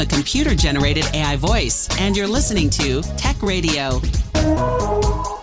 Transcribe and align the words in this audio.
a 0.00 0.06
computer 0.06 0.54
generated 0.54 1.04
AI 1.12 1.36
voice, 1.36 1.86
and 2.00 2.16
you're 2.16 2.26
listening 2.26 2.70
to 2.70 3.02
Tech 3.18 3.42
Radio. 3.42 4.00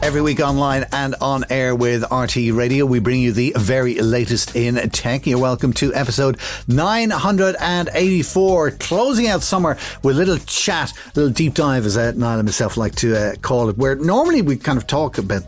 Every 0.01 0.21
week 0.21 0.39
online 0.39 0.87
and 0.91 1.13
on 1.21 1.45
air 1.51 1.75
with 1.75 2.01
RTÉ 2.01 2.57
Radio, 2.57 2.87
we 2.87 2.97
bring 2.97 3.21
you 3.21 3.31
the 3.31 3.53
very 3.55 3.99
latest 3.99 4.55
in 4.55 4.77
tech. 4.89 5.27
You're 5.27 5.37
welcome 5.37 5.73
to 5.73 5.93
episode 5.93 6.39
984, 6.67 8.71
closing 8.71 9.27
out 9.27 9.43
summer 9.43 9.77
with 10.01 10.15
a 10.15 10.19
little 10.19 10.39
chat, 10.39 10.91
a 10.91 11.19
little 11.19 11.31
deep 11.31 11.53
dive, 11.53 11.85
as 11.85 11.95
uh, 11.95 12.13
Niall 12.15 12.39
and 12.39 12.47
myself 12.47 12.77
like 12.77 12.95
to 12.95 13.15
uh, 13.15 13.35
call 13.35 13.69
it, 13.69 13.77
where 13.77 13.93
normally 13.93 14.41
we 14.41 14.57
kind 14.57 14.79
of 14.79 14.87
talk 14.87 15.19
about 15.19 15.43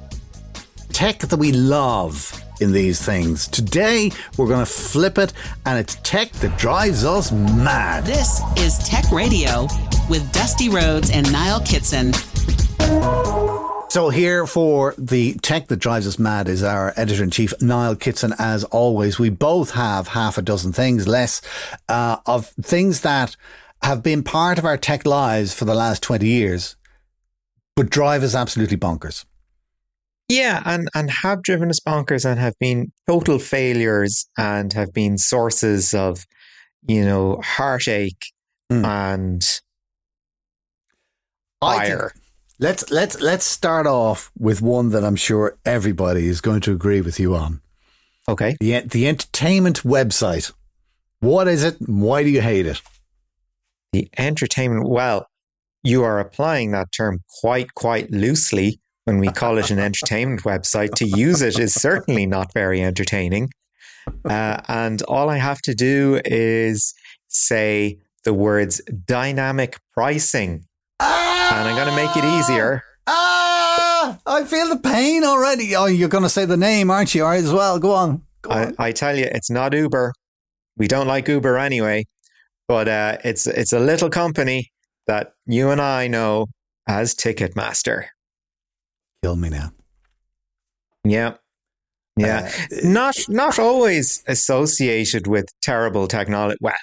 tech 0.92 1.22
that 1.22 1.38
we 1.38 1.52
love 1.52 2.32
in 2.62 2.72
these 2.72 3.02
things. 3.02 3.48
Today, 3.48 4.12
we're 4.38 4.48
going 4.48 4.66
to 4.66 4.72
flip 4.72 5.18
it, 5.18 5.34
and 5.66 5.80
it's 5.80 5.96
tech 6.04 6.32
that 6.34 6.58
drives 6.58 7.06
us 7.06 7.32
mad. 7.32 8.06
This 8.06 8.42
is 8.58 8.78
Tech 8.80 9.12
Radio 9.12 9.68
with 10.10 10.32
Dusty 10.32 10.70
Rhodes 10.70 11.12
and 11.12 11.32
Niall 11.32 11.62
Kitson. 11.62 12.14
So 13.90 14.10
here 14.10 14.46
for 14.46 14.94
the 15.00 15.34
tech 15.42 15.68
that 15.70 15.78
drives 15.78 16.06
us 16.06 16.20
mad 16.20 16.48
is 16.48 16.62
our 16.62 16.94
editor 16.96 17.24
in 17.24 17.32
chief 17.32 17.60
Niall 17.60 17.96
Kitson. 17.96 18.36
As 18.38 18.64
always, 18.66 19.18
we 19.18 19.30
both 19.30 19.72
have 19.72 20.10
half 20.10 20.38
a 20.38 20.44
dozen 20.44 20.74
things 20.74 21.08
less 21.08 21.42
uh, 21.88 22.18
of 22.28 22.50
things 22.62 23.02
that 23.02 23.36
have 23.82 24.04
been 24.04 24.22
part 24.22 24.60
of 24.60 24.66
our 24.66 24.78
tech 24.78 25.08
lives 25.08 25.56
for 25.56 25.66
the 25.66 25.74
last 25.74 26.04
twenty 26.04 26.28
years, 26.28 26.76
but 27.76 27.90
drive 27.90 28.22
us 28.22 28.36
absolutely 28.36 28.78
bonkers. 28.78 29.26
Yeah, 30.30 30.62
and 30.64 30.88
and 30.94 31.10
have 31.10 31.42
driven 31.42 31.70
us 31.70 31.80
bonkers 31.80 32.24
and 32.24 32.40
have 32.40 32.54
been 32.60 32.92
total 33.08 33.40
failures 33.40 34.30
and 34.38 34.72
have 34.74 34.94
been 34.94 35.18
sources 35.18 35.96
of, 35.96 36.26
you 36.88 37.04
know, 37.04 37.42
heartache 37.44 38.32
mm. 38.72 38.86
and 38.86 39.62
fire. 41.60 42.14
Let's 42.60 42.92
let's 42.92 43.20
let's 43.20 43.46
start 43.46 43.88
off 43.88 44.32
with 44.38 44.62
one 44.62 44.90
that 44.90 45.04
I'm 45.04 45.16
sure 45.16 45.58
everybody 45.66 46.28
is 46.28 46.42
going 46.42 46.62
to 46.62 46.74
agree 46.74 47.02
with 47.02 47.20
you 47.20 47.36
on. 47.36 47.62
Okay. 48.28 48.56
The 48.60 48.82
the 48.82 49.08
entertainment 49.08 49.82
website. 49.82 50.52
What 51.22 51.48
is 51.48 51.64
it? 51.64 51.78
Why 51.80 52.22
do 52.22 52.30
you 52.30 52.42
hate 52.42 52.68
it? 52.68 52.82
The 53.94 54.08
entertainment. 54.16 54.88
Well, 54.88 55.26
you 55.82 56.04
are 56.04 56.20
applying 56.20 56.70
that 56.72 56.92
term 56.92 57.24
quite 57.42 57.74
quite 57.74 58.12
loosely 58.12 58.80
when 59.10 59.18
we 59.18 59.30
call 59.30 59.58
it 59.58 59.72
an 59.72 59.80
entertainment 59.80 60.44
website. 60.44 60.94
To 60.96 61.06
use 61.06 61.42
it 61.42 61.58
is 61.58 61.74
certainly 61.74 62.28
not 62.28 62.54
very 62.54 62.84
entertaining. 62.84 63.50
Uh, 64.24 64.62
and 64.68 65.02
all 65.04 65.30
I 65.30 65.38
have 65.38 65.60
to 65.64 65.74
do 65.74 66.22
is 66.26 66.94
say 67.28 67.98
the 68.24 68.36
words 68.36 68.82
dynamic 69.06 69.78
pricing 69.96 70.64
and 71.00 71.68
I'm 71.68 71.76
going 71.76 71.90
to 71.90 71.96
make 71.96 72.16
it 72.16 72.24
easier. 72.24 72.84
Ah, 73.08 74.20
I 74.28 74.44
feel 74.44 74.70
the 74.70 74.78
pain 74.78 75.24
already. 75.24 75.76
Oh, 75.76 75.88
you're 75.88 76.08
going 76.08 76.24
to 76.24 76.30
say 76.30 76.46
the 76.46 76.58
name, 76.58 76.92
aren't 76.92 77.16
you? 77.16 77.24
All 77.24 77.30
right, 77.30 77.44
as 77.44 77.52
well. 77.52 77.80
Go 77.80 77.94
on. 77.94 78.22
Go 78.44 78.52
on. 78.52 78.76
I, 78.78 78.90
I, 78.90 78.92
tell 78.92 79.18
you, 79.18 79.26
it's 79.26 79.50
not 79.50 79.74
Uber. 79.74 80.14
We 80.78 80.88
don't 80.88 81.08
like 81.08 81.28
Uber 81.28 81.58
anyway, 81.58 82.06
but 82.68 82.88
uh, 82.88 83.18
it's 83.24 83.48
it's 83.48 83.74
a 83.74 83.80
little 83.80 84.12
company 84.12 84.72
that 85.08 85.34
you 85.48 85.72
and 85.72 85.82
I 85.82 86.08
know 86.08 86.46
as 86.88 87.16
Ticketmaster. 87.16 88.06
Kill 89.24 89.36
me 89.36 89.50
now. 89.50 89.72
Yeah. 91.04 91.36
Yeah, 92.18 92.52
uh, 92.72 92.76
not 92.84 93.16
not 93.30 93.60
always 93.60 94.24
associated 94.28 95.26
with 95.28 95.46
terrible 95.62 96.06
technology. 96.08 96.58
Well, 96.60 96.74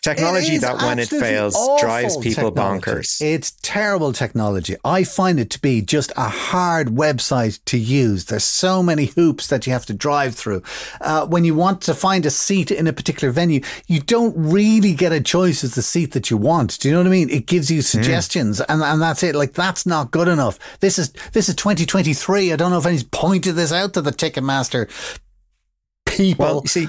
Technology 0.00 0.58
that, 0.58 0.76
when 0.76 1.00
it 1.00 1.08
fails, 1.08 1.56
drives 1.80 2.16
people 2.18 2.52
technology. 2.52 2.82
bonkers. 2.82 3.20
It's 3.20 3.50
terrible 3.62 4.12
technology. 4.12 4.76
I 4.84 5.02
find 5.02 5.40
it 5.40 5.50
to 5.50 5.60
be 5.60 5.82
just 5.82 6.12
a 6.16 6.28
hard 6.28 6.88
website 6.88 7.58
to 7.64 7.76
use. 7.76 8.26
There's 8.26 8.44
so 8.44 8.80
many 8.80 9.06
hoops 9.06 9.48
that 9.48 9.66
you 9.66 9.72
have 9.72 9.86
to 9.86 9.92
drive 9.92 10.36
through. 10.36 10.62
Uh, 11.00 11.26
when 11.26 11.44
you 11.44 11.56
want 11.56 11.80
to 11.82 11.94
find 11.94 12.24
a 12.26 12.30
seat 12.30 12.70
in 12.70 12.86
a 12.86 12.92
particular 12.92 13.32
venue, 13.32 13.60
you 13.88 14.00
don't 14.00 14.34
really 14.36 14.94
get 14.94 15.10
a 15.10 15.20
choice 15.20 15.64
as 15.64 15.74
the 15.74 15.82
seat 15.82 16.12
that 16.12 16.30
you 16.30 16.36
want. 16.36 16.78
Do 16.78 16.88
you 16.88 16.94
know 16.94 17.00
what 17.00 17.08
I 17.08 17.10
mean? 17.10 17.28
It 17.28 17.46
gives 17.46 17.72
you 17.72 17.78
hmm. 17.78 17.82
suggestions, 17.82 18.60
mm. 18.60 18.66
and 18.68 18.82
and 18.82 19.02
that's 19.02 19.24
it. 19.24 19.34
Like 19.34 19.54
that's 19.54 19.84
not 19.84 20.12
good 20.12 20.28
enough. 20.28 20.60
This 20.78 20.96
is 20.96 21.12
this 21.32 21.48
is 21.48 21.56
2023. 21.56 22.52
I 22.52 22.56
don't 22.56 22.70
know 22.70 22.78
if 22.78 22.86
anybody's 22.86 23.02
pointed 23.02 23.56
this 23.56 23.72
out 23.72 23.94
to 23.94 24.02
the 24.02 24.12
Ticketmaster 24.12 24.88
people. 26.06 26.44
Well, 26.44 26.60
you 26.62 26.68
see 26.68 26.88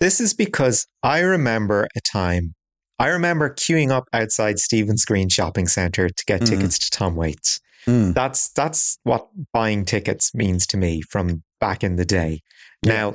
this 0.00 0.20
is 0.20 0.34
because 0.34 0.86
I 1.02 1.20
remember 1.20 1.88
a 1.96 2.00
time, 2.00 2.54
I 2.98 3.08
remember 3.08 3.50
queuing 3.50 3.90
up 3.90 4.04
outside 4.12 4.58
Stephen's 4.58 5.04
Green 5.04 5.28
Shopping 5.28 5.68
Centre 5.68 6.08
to 6.08 6.24
get 6.26 6.42
mm. 6.42 6.48
tickets 6.48 6.78
to 6.78 6.90
Tom 6.90 7.16
Waits. 7.16 7.60
Mm. 7.86 8.14
That's 8.14 8.50
that's 8.50 8.98
what 9.04 9.28
buying 9.52 9.84
tickets 9.84 10.34
means 10.34 10.66
to 10.68 10.76
me 10.76 11.02
from 11.02 11.42
back 11.60 11.82
in 11.84 11.96
the 11.96 12.04
day. 12.04 12.40
Yeah. 12.82 12.92
Now, 12.92 13.14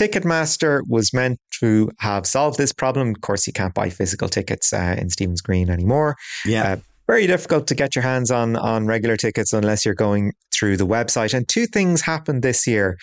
Ticketmaster 0.00 0.82
was 0.88 1.12
meant 1.14 1.38
to 1.60 1.90
have 2.00 2.26
solved 2.26 2.58
this 2.58 2.72
problem. 2.72 3.10
Of 3.10 3.20
course, 3.20 3.46
you 3.46 3.52
can't 3.52 3.74
buy 3.74 3.90
physical 3.90 4.28
tickets 4.28 4.72
uh, 4.72 4.96
in 4.98 5.10
Stephen's 5.10 5.40
Green 5.40 5.70
anymore. 5.70 6.16
Yeah. 6.44 6.72
Uh, 6.72 6.76
very 7.06 7.26
difficult 7.26 7.66
to 7.68 7.74
get 7.74 7.94
your 7.94 8.02
hands 8.02 8.30
on 8.30 8.56
on 8.56 8.86
regular 8.86 9.16
tickets 9.16 9.52
unless 9.52 9.84
you're 9.84 9.94
going 9.94 10.32
through 10.52 10.78
the 10.78 10.86
website. 10.86 11.34
And 11.34 11.46
two 11.46 11.66
things 11.66 12.00
happened 12.00 12.42
this 12.42 12.66
year 12.66 12.96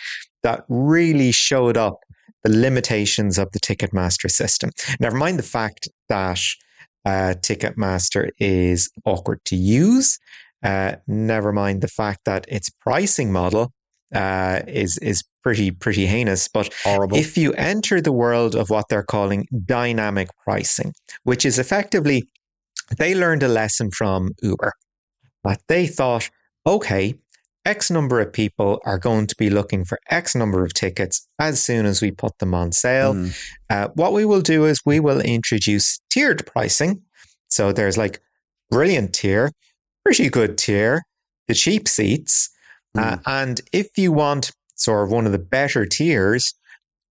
that 0.43 0.65
really 0.67 1.31
showed 1.31 1.77
up 1.77 1.99
the 2.43 2.51
limitations 2.51 3.37
of 3.37 3.51
the 3.51 3.59
Ticketmaster 3.59 4.29
system. 4.29 4.71
Never 4.99 5.17
mind 5.17 5.39
the 5.39 5.43
fact 5.43 5.87
that 6.09 6.39
uh, 7.05 7.35
Ticketmaster 7.41 8.29
is 8.39 8.89
awkward 9.05 9.39
to 9.45 9.55
use. 9.55 10.19
Uh, 10.63 10.95
never 11.07 11.51
mind 11.51 11.81
the 11.81 11.87
fact 11.87 12.21
that 12.25 12.45
its 12.47 12.69
pricing 12.69 13.31
model 13.31 13.71
uh, 14.13 14.61
is 14.67 14.97
is 14.99 15.23
pretty 15.43 15.71
pretty 15.71 16.05
heinous. 16.05 16.47
But 16.47 16.73
Horrible. 16.83 17.17
if 17.17 17.37
you 17.37 17.53
enter 17.53 18.01
the 18.01 18.11
world 18.11 18.55
of 18.55 18.69
what 18.69 18.85
they're 18.89 19.03
calling 19.03 19.47
dynamic 19.65 20.29
pricing, 20.43 20.93
which 21.23 21.45
is 21.45 21.57
effectively 21.57 22.27
they 22.97 23.15
learned 23.15 23.43
a 23.43 23.47
lesson 23.47 23.89
from 23.91 24.31
Uber 24.41 24.73
that 25.43 25.61
they 25.67 25.87
thought, 25.87 26.29
okay, 26.67 27.15
X 27.65 27.91
number 27.91 28.19
of 28.19 28.33
people 28.33 28.81
are 28.85 28.97
going 28.97 29.27
to 29.27 29.35
be 29.37 29.49
looking 29.49 29.85
for 29.85 29.99
X 30.09 30.35
number 30.35 30.63
of 30.63 30.73
tickets 30.73 31.27
as 31.39 31.61
soon 31.61 31.85
as 31.85 32.01
we 32.01 32.11
put 32.11 32.37
them 32.39 32.53
on 32.53 32.71
sale. 32.71 33.13
Mm. 33.13 33.37
Uh, 33.69 33.87
what 33.93 34.13
we 34.13 34.25
will 34.25 34.41
do 34.41 34.65
is 34.65 34.81
we 34.85 34.99
will 34.99 35.21
introduce 35.21 35.99
tiered 36.09 36.45
pricing. 36.45 37.01
So 37.49 37.71
there's 37.71 37.97
like 37.97 38.19
brilliant 38.71 39.13
tier, 39.13 39.51
pretty 40.03 40.29
good 40.29 40.57
tier, 40.57 41.03
the 41.47 41.53
cheap 41.53 41.87
seats. 41.87 42.49
Mm. 42.97 43.03
Uh, 43.03 43.17
and 43.27 43.61
if 43.71 43.89
you 43.95 44.11
want 44.11 44.51
sort 44.75 45.03
of 45.03 45.11
one 45.11 45.27
of 45.27 45.31
the 45.31 45.39
better 45.39 45.85
tiers, 45.85 46.53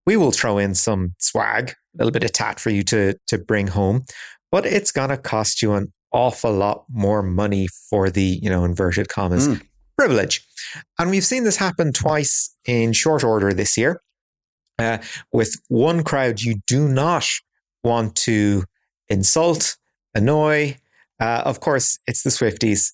we 0.07 0.17
will 0.17 0.33
throw 0.33 0.59
in 0.59 0.75
some 0.75 1.15
swag, 1.19 1.71
a 1.71 1.99
little 1.99 2.11
bit 2.11 2.25
of 2.25 2.33
tat 2.33 2.59
for 2.59 2.71
you 2.71 2.83
to, 2.85 3.15
to 3.29 3.39
bring 3.39 3.69
home. 3.69 4.03
But 4.51 4.67
it's 4.67 4.91
going 4.91 5.11
to 5.11 5.17
cost 5.17 5.63
you 5.63 5.75
an 5.75 5.93
awful 6.13 6.53
lot 6.53 6.85
more 6.91 7.23
money 7.23 7.69
for 7.89 8.11
the, 8.11 8.41
you 8.43 8.51
know, 8.51 8.65
inverted 8.65 9.09
commas, 9.09 9.47
mm 9.47 9.61
privilege. 10.01 10.43
And 10.99 11.11
we've 11.11 11.25
seen 11.25 11.45
this 11.45 11.59
happen 11.59 11.93
twice 11.93 12.57
in 12.65 12.95
short 12.95 13.23
order 13.23 13.53
this 13.53 13.77
year 13.77 14.01
uh, 14.79 14.97
with 15.31 15.55
one 15.69 16.05
crowd 16.05 16.41
you 16.41 16.55
do 16.67 16.89
not 16.89 17.27
want 17.85 18.17
to 18.17 18.65
insult, 19.11 19.77
annoy. 20.15 20.79
Uh, 21.21 21.43
of 21.45 21.61
course, 21.61 21.99
it's 22.07 22.23
the 22.23 22.31
Swifties. 22.31 22.93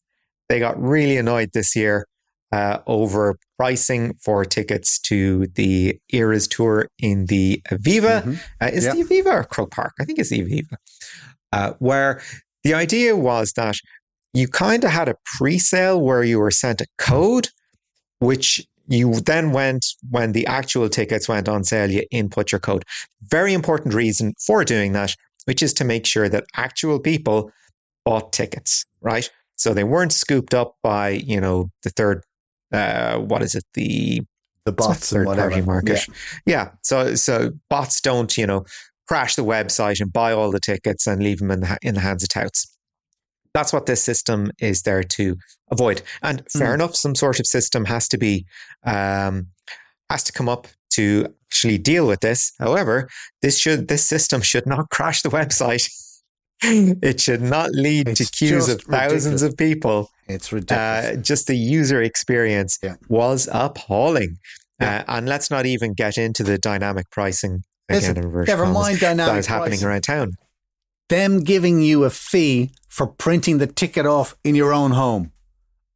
They 0.49 0.59
got 0.59 0.83
really 0.83 1.17
annoyed 1.17 1.50
this 1.55 1.77
year 1.77 2.06
uh, 2.50 2.78
over 2.89 3.37
pricing 3.56 4.15
for 4.25 4.44
tickets 4.44 4.99
to 5.03 5.47
the 5.55 6.00
Eras 6.12 6.49
tour 6.49 6.88
in 6.99 7.27
the 7.27 7.62
Aviva. 7.71 8.23
Mm-hmm. 8.23 8.34
Uh, 8.61 8.71
is 8.73 8.84
yep. 8.84 8.94
the 8.94 9.05
Aviva 9.05 9.32
or 9.32 9.44
Croke 9.44 9.70
Park? 9.70 9.93
I 10.00 10.05
think 10.05 10.19
it's 10.19 10.31
the 10.31 10.41
Aviva. 10.41 10.76
Uh, 11.53 11.75
where 11.79 12.20
the 12.64 12.75
idea 12.75 13.14
was 13.14 13.53
that 13.53 13.76
you 14.37 14.47
kind 14.47 14.85
of 14.85 14.91
had 14.91 15.09
a 15.09 15.17
pre-sale 15.38 15.99
where 15.99 16.23
you 16.23 16.38
were 16.38 16.50
sent 16.50 16.83
a 16.83 16.87
code, 16.99 17.49
which 18.19 18.67
you 18.87 19.15
then 19.21 19.50
went 19.53 19.87
when 20.11 20.33
the 20.33 20.47
actual 20.47 20.91
tickets 20.91 21.27
went 21.27 21.49
on 21.49 21.65
sale, 21.65 21.91
you 21.91 22.05
input 22.11 22.53
your 22.53 22.59
code. 22.59 22.85
Very 23.31 23.55
important 23.55 23.94
reason 23.94 24.35
for 24.47 24.62
doing 24.62 24.93
that, 24.93 25.15
which 25.47 25.62
is 25.62 25.73
to 25.75 25.85
make 25.85 26.05
sure 26.05 26.29
that 26.29 26.44
actual 26.55 27.00
people 27.00 27.50
bought 28.05 28.35
tickets, 28.35 28.85
right? 29.00 29.31
So 29.56 29.73
they 29.73 29.85
weren't 29.85 30.12
scooped 30.12 30.53
up 30.53 30.77
by, 30.82 31.09
you 31.09 31.41
know, 31.41 31.71
the 31.82 31.91
third, 31.91 32.23
uh, 32.73 33.19
what 33.19 33.43
is 33.43 33.55
it? 33.55 33.65
The 33.73 34.21
the 34.67 34.73
bots 34.73 35.11
third 35.11 35.29
party 35.29 35.62
market. 35.62 36.06
Yeah. 36.09 36.15
yeah. 36.44 36.71
So 36.82 37.15
so 37.15 37.53
bots 37.71 38.03
don't, 38.03 38.37
you 38.37 38.47
know, 38.47 38.67
crash 39.09 39.37
the 39.37 39.44
website 39.44 40.00
and 40.00 40.12
buy 40.12 40.32
all 40.32 40.50
the 40.50 40.61
tickets 40.61 41.06
and 41.06 41.23
leave 41.23 41.39
them 41.39 41.53
in 41.53 41.61
the 41.61 41.79
in 41.81 41.94
the 41.94 42.00
hands 42.00 42.23
of 42.23 42.29
touts. 42.29 42.75
That's 43.56 43.73
what 43.73 43.87
this 43.87 44.03
system 44.03 44.50
is 44.58 44.82
there 44.82 45.03
to 45.03 45.35
avoid. 45.70 46.03
And 46.23 46.43
fair 46.53 46.73
mm. 46.73 46.75
enough, 46.75 46.94
some 46.94 47.14
sort 47.14 47.41
of 47.41 47.47
system 47.47 47.87
has 47.87 48.06
to 48.08 48.19
be 48.19 48.44
um, 48.85 49.47
has 50.11 50.23
to 50.25 50.32
come 50.32 50.47
up 50.49 50.67
to 50.97 51.26
actually 51.49 51.79
deal 51.79 52.06
with 52.06 52.20
this. 52.20 52.53
However, 52.58 53.08
this 53.41 53.56
should 53.58 53.88
this 53.88 54.05
system 54.05 54.43
should 54.43 54.67
not 54.67 54.91
crash 54.97 55.23
the 55.23 55.31
website. 55.31 55.88
it 56.62 57.19
should 57.19 57.41
not 57.41 57.70
lead 57.73 58.08
It's 58.08 58.31
to 58.31 58.37
queues 58.37 58.69
of 58.69 58.82
thousands 58.82 59.43
ridiculous. 59.43 59.43
of 59.43 59.56
people. 59.56 60.11
It's 60.29 60.53
ridiculous. 60.53 61.06
Uh, 61.06 61.17
just 61.17 61.47
the 61.47 61.56
user 61.56 62.03
experience 62.03 62.79
Yeah. 62.82 62.97
was 63.08 63.49
appalling. 63.53 64.37
Yeah. 64.81 64.99
Uh, 64.99 65.17
and 65.17 65.29
let's 65.29 65.50
not 65.50 65.64
even 65.64 65.94
get 65.94 66.19
into 66.19 66.43
the 66.44 66.58
dynamic 66.58 67.11
pricing 67.11 67.62
again. 67.88 68.14
never 68.47 68.67
mind 68.67 69.00
dynamic 69.00 69.32
that 69.32 69.38
is 69.38 69.47
happening 69.47 69.81
pricing. 69.81 69.88
around 69.88 70.03
town. 70.03 70.32
Them 71.08 71.41
giving 71.41 71.81
you 71.81 72.05
a 72.05 72.11
fee 72.11 72.70
for 72.88 73.06
printing 73.06 73.58
the 73.58 73.67
ticket 73.67 74.06
off 74.06 74.35
in 74.43 74.55
your 74.55 74.73
own 74.73 74.93
home. 74.93 75.32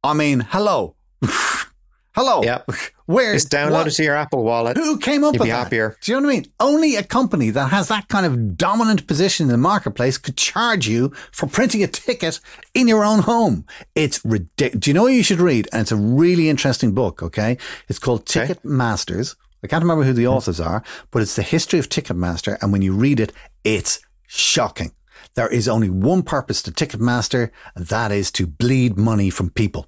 I 0.03 0.13
mean, 0.13 0.45
hello. 0.49 0.95
hello. 2.15 2.41
Yeah. 2.43 2.61
Where 3.05 3.33
Just 3.33 3.51
download 3.51 3.71
what- 3.85 3.91
to 3.91 4.03
your 4.03 4.15
Apple 4.15 4.43
wallet. 4.43 4.77
Who 4.77 4.97
came 4.97 5.23
up 5.23 5.33
You'd 5.33 5.41
with 5.41 5.47
be 5.47 5.51
that? 5.51 5.63
happier. 5.63 5.97
Do 6.01 6.11
you 6.11 6.21
know 6.21 6.27
what 6.27 6.33
I 6.33 6.35
mean? 6.37 6.45
Only 6.61 6.95
a 6.95 7.03
company 7.03 7.49
that 7.49 7.71
has 7.71 7.89
that 7.89 8.07
kind 8.07 8.25
of 8.25 8.55
dominant 8.55 9.05
position 9.05 9.47
in 9.47 9.51
the 9.51 9.57
marketplace 9.57 10.17
could 10.17 10.37
charge 10.37 10.87
you 10.87 11.11
for 11.31 11.47
printing 11.47 11.83
a 11.83 11.87
ticket 11.87 12.39
in 12.73 12.87
your 12.87 13.03
own 13.03 13.19
home. 13.19 13.65
It's 13.95 14.23
ridiculous. 14.23 14.79
Do 14.81 14.89
you 14.89 14.93
know 14.93 15.03
what 15.03 15.13
you 15.13 15.23
should 15.23 15.41
read? 15.41 15.67
And 15.73 15.81
it's 15.81 15.91
a 15.91 15.97
really 15.97 16.49
interesting 16.49 16.93
book, 16.93 17.21
okay? 17.21 17.57
It's 17.89 17.99
called 17.99 18.21
Okay. 18.21 18.47
Ticket 18.47 18.63
Masters. 18.63 19.35
I 19.63 19.67
can't 19.67 19.83
remember 19.83 20.03
who 20.03 20.13
the 20.13 20.23
hmm. 20.23 20.31
authors 20.31 20.59
are, 20.61 20.83
but 21.11 21.21
it's 21.21 21.35
the 21.35 21.43
history 21.43 21.79
of 21.79 21.89
Ticketmaster. 21.89 22.57
And 22.61 22.71
when 22.71 22.81
you 22.81 22.93
read 22.93 23.19
it, 23.19 23.33
it's 23.63 23.99
shocking. 24.25 24.91
There 25.35 25.47
is 25.47 25.67
only 25.67 25.89
one 25.89 26.23
purpose 26.23 26.61
to 26.63 26.71
Ticketmaster, 26.71 27.51
and 27.75 27.85
that 27.87 28.11
is 28.11 28.31
to 28.33 28.45
bleed 28.47 28.97
money 28.97 29.29
from 29.29 29.49
people. 29.49 29.87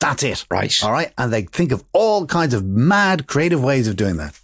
That's 0.00 0.22
it. 0.22 0.44
Right. 0.50 0.82
All 0.82 0.92
right. 0.92 1.12
And 1.18 1.32
they 1.32 1.42
think 1.42 1.72
of 1.72 1.84
all 1.92 2.26
kinds 2.26 2.54
of 2.54 2.64
mad, 2.64 3.26
creative 3.26 3.62
ways 3.62 3.86
of 3.88 3.96
doing 3.96 4.16
that. 4.16 4.38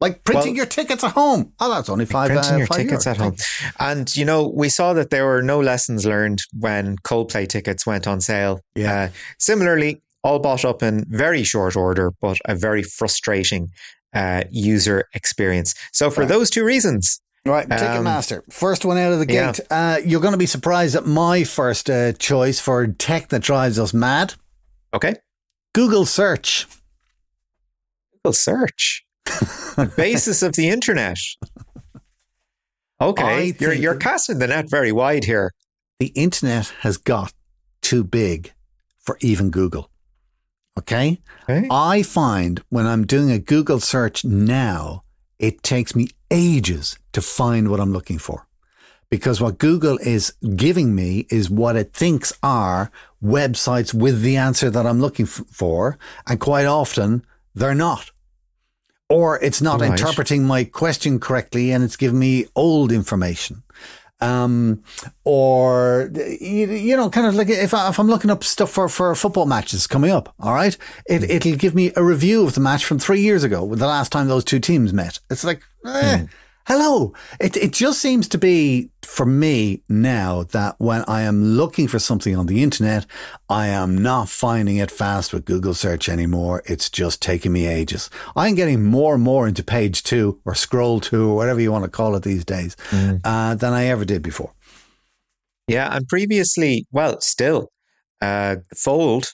Like 0.00 0.22
printing 0.24 0.50
Well- 0.52 0.56
your 0.58 0.66
tickets 0.66 1.02
at 1.02 1.12
home. 1.12 1.52
Oh, 1.58 1.70
that's 1.70 1.88
only 1.88 2.04
five. 2.04 2.30
printing 2.30 2.54
uh, 2.54 2.58
your 2.58 2.66
five 2.68 2.76
tickets 2.78 3.04
euro. 3.06 3.16
at 3.16 3.20
home. 3.20 3.36
And 3.80 4.16
you 4.16 4.24
know, 4.24 4.48
we 4.48 4.68
saw 4.68 4.92
that 4.94 5.10
there 5.10 5.26
were 5.26 5.42
no 5.42 5.60
lessons 5.60 6.06
learned 6.06 6.40
when 6.52 6.96
Coldplay 6.98 7.48
tickets 7.48 7.84
went 7.86 8.06
on 8.06 8.20
sale. 8.20 8.60
Yeah. 8.76 9.00
Uh, 9.02 9.08
similarly, 9.38 10.02
all 10.22 10.38
bought 10.38 10.64
up 10.64 10.82
in 10.84 11.04
very 11.08 11.42
short 11.42 11.74
order, 11.76 12.12
but 12.20 12.38
a 12.44 12.54
very 12.54 12.82
frustrating 12.84 13.70
uh, 14.14 14.44
user 14.50 15.04
experience. 15.14 15.74
So 15.92 16.10
for 16.10 16.20
Right. 16.20 16.28
those 16.28 16.48
two 16.50 16.64
reasons, 16.64 17.20
Right, 17.48 17.70
Um, 17.70 17.78
Ticketmaster. 17.78 18.42
First 18.52 18.84
one 18.84 18.98
out 18.98 19.12
of 19.12 19.18
the 19.20 19.32
yeah. 19.32 19.52
gate. 19.52 19.60
Uh, 19.70 20.00
you're 20.04 20.20
going 20.20 20.32
to 20.32 20.38
be 20.38 20.46
surprised 20.46 20.94
at 20.94 21.06
my 21.06 21.44
first 21.44 21.88
uh, 21.88 22.12
choice 22.12 22.60
for 22.60 22.86
tech 22.86 23.28
that 23.28 23.42
drives 23.42 23.78
us 23.78 23.94
mad. 23.94 24.34
okay, 24.92 25.16
Google 25.74 26.04
search. 26.06 26.66
Google 28.12 28.32
search, 28.34 29.04
basis 29.96 30.42
of 30.42 30.52
the 30.54 30.68
internet. 30.68 31.18
Okay, 33.00 33.54
you're 33.60 33.72
you're 33.72 33.96
casting 33.96 34.38
the 34.40 34.48
net 34.48 34.68
very 34.68 34.92
wide 34.92 35.24
here. 35.24 35.52
The 36.00 36.08
internet 36.08 36.68
has 36.80 36.96
got 36.96 37.32
too 37.80 38.04
big 38.04 38.52
for 38.98 39.16
even 39.20 39.50
Google. 39.50 39.90
Okay. 40.78 41.20
Okay. 41.48 41.66
I 41.70 42.02
find 42.02 42.62
when 42.68 42.86
I'm 42.86 43.04
doing 43.06 43.30
a 43.30 43.38
Google 43.38 43.80
search 43.80 44.24
now, 44.24 45.02
it 45.38 45.62
takes 45.62 45.94
me 45.96 46.08
ages 46.30 46.98
to 47.18 47.26
find 47.26 47.68
what 47.70 47.80
I'm 47.80 47.92
looking 47.92 48.18
for. 48.18 48.46
Because 49.10 49.40
what 49.40 49.56
Google 49.58 49.98
is 49.98 50.34
giving 50.54 50.94
me 50.94 51.26
is 51.30 51.48
what 51.48 51.76
it 51.76 51.94
thinks 51.94 52.32
are 52.42 52.90
websites 53.22 53.94
with 53.94 54.20
the 54.20 54.36
answer 54.36 54.68
that 54.70 54.86
I'm 54.86 55.00
looking 55.00 55.26
f- 55.26 55.42
for. 55.50 55.98
And 56.26 56.38
quite 56.38 56.66
often 56.66 57.24
they're 57.54 57.74
not. 57.74 58.10
Or 59.08 59.38
it's 59.42 59.62
not 59.62 59.80
Right. 59.80 59.90
interpreting 59.90 60.44
my 60.44 60.64
question 60.64 61.18
correctly 61.18 61.70
and 61.72 61.82
it's 61.82 61.96
giving 61.96 62.18
me 62.18 62.46
old 62.54 62.92
information. 62.92 63.62
Um, 64.20 64.82
or, 65.24 66.10
you, 66.14 66.66
you 66.72 66.96
know, 66.96 67.08
kind 67.08 67.26
of 67.26 67.34
like 67.34 67.48
if, 67.48 67.72
I, 67.72 67.88
if 67.88 67.98
I'm 67.98 68.08
looking 68.08 68.30
up 68.30 68.42
stuff 68.44 68.70
for, 68.70 68.88
for 68.88 69.14
football 69.14 69.46
matches 69.46 69.86
coming 69.86 70.10
up, 70.10 70.34
all 70.40 70.52
right, 70.54 70.76
it, 71.08 71.22
it'll 71.30 71.56
give 71.56 71.74
me 71.74 71.92
a 71.96 72.02
review 72.02 72.44
of 72.44 72.54
the 72.54 72.60
match 72.60 72.84
from 72.84 72.98
three 72.98 73.20
years 73.22 73.44
ago, 73.44 73.64
the 73.74 73.86
last 73.86 74.10
time 74.12 74.26
those 74.28 74.44
two 74.44 74.58
teams 74.60 74.92
met. 74.92 75.20
It's 75.30 75.44
like, 75.44 75.62
eh, 75.86 76.26
hello. 76.68 77.14
It, 77.40 77.56
it 77.56 77.72
just 77.72 77.98
seems 77.98 78.28
to 78.28 78.38
be 78.38 78.90
for 79.02 79.24
me 79.24 79.82
now 79.88 80.42
that 80.42 80.76
when 80.78 81.02
I 81.08 81.22
am 81.22 81.42
looking 81.42 81.88
for 81.88 81.98
something 81.98 82.36
on 82.36 82.44
the 82.44 82.62
internet, 82.62 83.06
I 83.48 83.68
am 83.68 83.96
not 83.96 84.28
finding 84.28 84.76
it 84.76 84.90
fast 84.90 85.32
with 85.32 85.46
Google 85.46 85.72
search 85.72 86.10
anymore. 86.10 86.62
It's 86.66 86.90
just 86.90 87.22
taking 87.22 87.52
me 87.52 87.66
ages. 87.66 88.10
I'm 88.36 88.54
getting 88.54 88.84
more 88.84 89.14
and 89.14 89.22
more 89.24 89.48
into 89.48 89.64
page 89.64 90.02
two 90.02 90.40
or 90.44 90.54
scroll 90.54 91.00
two 91.00 91.30
or 91.30 91.36
whatever 91.36 91.58
you 91.58 91.72
want 91.72 91.84
to 91.84 91.90
call 91.90 92.14
it 92.16 92.22
these 92.22 92.44
days 92.44 92.76
uh, 93.24 93.54
than 93.54 93.72
I 93.72 93.86
ever 93.86 94.04
did 94.04 94.22
before. 94.22 94.52
Yeah, 95.68 95.94
and 95.94 96.06
previously, 96.06 96.86
well, 96.92 97.18
still, 97.20 97.70
uh, 98.20 98.56
Fold 98.76 99.32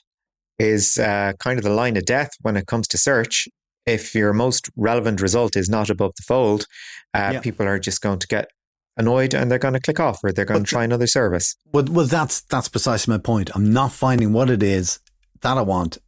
is 0.57 0.97
uh, 0.97 1.33
kind 1.39 1.57
of 1.57 1.65
the 1.65 1.69
line 1.69 1.97
of 1.97 2.05
death 2.05 2.29
when 2.41 2.55
it 2.55 2.65
comes 2.65 2.87
to 2.89 2.97
search. 2.97 3.47
If 3.85 4.15
your 4.15 4.33
most 4.33 4.69
relevant 4.75 5.21
result 5.21 5.55
is 5.55 5.69
not 5.69 5.89
above 5.89 6.13
the 6.17 6.23
fold, 6.23 6.65
uh, 7.13 7.31
Yeah. 7.33 7.39
people 7.41 7.67
are 7.67 7.79
just 7.79 8.01
going 8.01 8.19
to 8.19 8.27
get 8.27 8.49
annoyed 8.97 9.33
and 9.33 9.51
they're 9.51 9.59
going 9.59 9.73
to 9.75 9.79
click 9.79 9.99
off 9.99 10.19
or 10.23 10.31
they're 10.31 10.45
going 10.45 10.61
But 10.61 10.65
to 10.67 10.69
try 10.69 10.83
another 10.83 11.07
service. 11.07 11.55
Well, 11.71 11.85
well, 11.89 12.05
that's 12.05 12.41
that's 12.41 12.67
precisely 12.69 13.11
my 13.13 13.17
point. 13.19 13.49
I'm 13.53 13.71
not 13.71 13.91
finding 13.91 14.33
what 14.33 14.49
it 14.49 14.63
is 14.63 14.99
that 15.41 15.57
I 15.57 15.61
want 15.61 15.99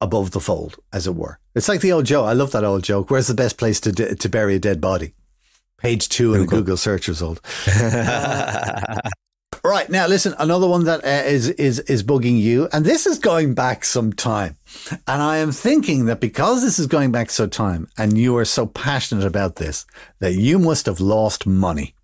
above 0.00 0.30
the 0.32 0.40
fold, 0.40 0.76
as 0.92 1.06
it 1.06 1.14
were. 1.16 1.38
It's 1.54 1.68
like 1.68 1.80
the 1.80 1.90
old 1.92 2.04
joke. 2.04 2.26
I 2.26 2.32
love 2.34 2.52
that 2.52 2.62
old 2.64 2.84
joke. 2.84 3.10
Where's 3.10 3.26
the 3.28 3.34
best 3.34 3.56
place 3.58 3.80
to 3.80 3.92
d- 3.92 4.14
to 4.14 4.28
bury 4.28 4.54
a 4.54 4.58
dead 4.58 4.80
body? 4.80 5.14
Page 5.78 6.08
two 6.08 6.34
in 6.34 6.42
a 6.42 6.44
Google. 6.44 6.58
Google 6.60 6.76
search 6.76 7.08
result. 7.08 7.40
Right 9.64 9.88
now, 9.88 10.06
listen. 10.06 10.34
Another 10.38 10.66
one 10.68 10.84
that 10.84 11.04
uh, 11.04 11.08
is 11.28 11.48
is 11.50 11.80
is 11.80 12.02
bugging 12.02 12.38
you, 12.40 12.68
and 12.72 12.84
this 12.84 13.06
is 13.06 13.18
going 13.18 13.54
back 13.54 13.84
some 13.84 14.12
time, 14.12 14.56
and 15.06 15.22
I 15.22 15.38
am 15.38 15.50
thinking 15.52 16.04
that 16.06 16.20
because 16.20 16.62
this 16.62 16.78
is 16.78 16.86
going 16.86 17.10
back 17.12 17.30
some 17.30 17.50
time, 17.50 17.88
and 17.96 18.18
you 18.18 18.36
are 18.36 18.44
so 18.44 18.66
passionate 18.66 19.24
about 19.24 19.56
this, 19.56 19.86
that 20.20 20.34
you 20.34 20.58
must 20.58 20.86
have 20.86 21.00
lost 21.00 21.46
money 21.46 21.94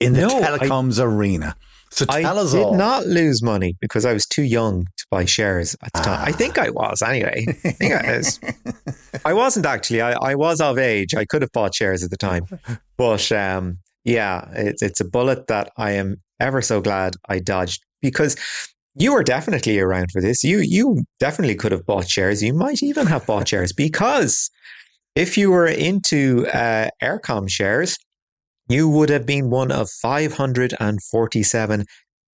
in 0.00 0.14
the 0.14 0.22
No, 0.22 0.28
I- 0.38 0.42
telecoms 0.58 1.00
arena. 1.00 1.54
So 1.90 2.04
I 2.08 2.20
tell 2.22 2.38
us 2.38 2.52
did 2.52 2.62
all. 2.62 2.74
not 2.76 3.06
lose 3.06 3.42
money 3.42 3.74
because 3.80 4.04
I 4.04 4.12
was 4.12 4.26
too 4.26 4.42
young 4.42 4.84
to 4.84 5.06
buy 5.10 5.24
shares 5.24 5.74
at 5.82 5.90
the 5.94 6.00
time. 6.00 6.20
I 6.28 6.32
Ah. 6.32 6.36
think 6.36 6.58
I 6.58 6.68
was 6.70 7.00
anyway. 7.02 7.46
I 7.48 7.52
think 7.70 7.92
I 7.94 8.16
was. 8.18 8.40
I 9.24 9.32
wasn't 9.32 9.64
actually. 9.66 10.02
I, 10.02 10.12
I 10.12 10.34
was 10.34 10.60
of 10.60 10.76
age. 10.78 11.14
I 11.14 11.24
could 11.24 11.40
have 11.42 11.52
bought 11.52 11.74
shares 11.74 12.04
at 12.04 12.10
the 12.10 12.16
time, 12.18 12.46
but 12.96 13.30
um, 13.32 13.78
yeah, 14.04 14.48
it's 14.54 14.82
it's 14.82 15.00
a 15.00 15.04
bullet 15.04 15.46
that 15.46 15.70
I 15.78 15.92
am 15.92 16.20
ever 16.40 16.62
so 16.62 16.80
glad 16.80 17.14
I 17.28 17.38
dodged 17.40 17.82
because 18.02 18.36
you 18.94 19.12
were 19.12 19.22
definitely 19.22 19.78
around 19.78 20.10
for 20.12 20.20
this. 20.20 20.42
You 20.44 20.58
you 20.58 21.02
definitely 21.20 21.54
could 21.56 21.72
have 21.72 21.86
bought 21.86 22.08
shares. 22.08 22.42
You 22.42 22.54
might 22.54 22.82
even 22.82 23.06
have 23.06 23.26
bought 23.26 23.48
shares 23.52 23.72
because 23.72 24.50
if 25.14 25.36
you 25.38 25.50
were 25.50 25.66
into 25.66 26.46
uh, 26.52 26.88
Eircom 27.02 27.48
shares, 27.50 27.96
you 28.68 28.88
would 28.88 29.08
have 29.10 29.26
been 29.26 29.50
one 29.50 29.72
of 29.72 29.88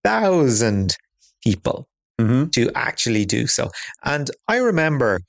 547,000 0.04 0.96
people 1.44 1.88
Mhm. 2.22 2.52
to 2.54 2.72
actually 2.76 3.26
do 3.26 3.48
so. 3.48 3.72
And 4.04 4.30
I 4.48 4.58
remember 4.58 5.20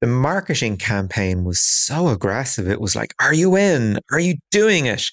the 0.00 0.06
marketing 0.06 0.76
campaign 0.76 1.44
was 1.44 1.60
so 1.60 2.08
aggressive. 2.08 2.68
It 2.68 2.80
was 2.80 2.94
like, 2.94 3.14
Are 3.20 3.34
you 3.34 3.56
in? 3.56 3.98
Are 4.12 4.20
you 4.20 4.34
doing 4.50 4.86
it? 4.86 5.04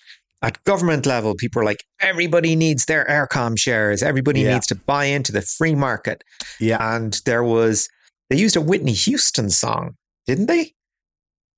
At 0.43 0.63
government 0.65 1.05
level, 1.05 1.33
people 1.35 1.61
were 1.61 1.65
like, 1.65 1.83
Everybody 2.01 2.55
needs 2.55 2.85
their 2.85 3.05
Eircom 3.05 3.57
shares. 3.57 4.03
Everybody 4.03 4.41
Yeah. 4.41 4.53
needs 4.53 4.67
to 4.67 4.75
buy 4.75 5.05
into 5.05 5.31
the 5.31 5.41
free 5.41 5.73
market. 5.73 6.23
Yeah. 6.59 6.77
And 6.95 7.19
there 7.25 7.43
was, 7.43 7.87
they 8.29 8.35
used 8.37 8.55
a 8.55 8.61
Whitney 8.61 8.93
Houston 8.93 9.49
song, 9.49 9.95
didn't 10.27 10.47
they? 10.47 10.73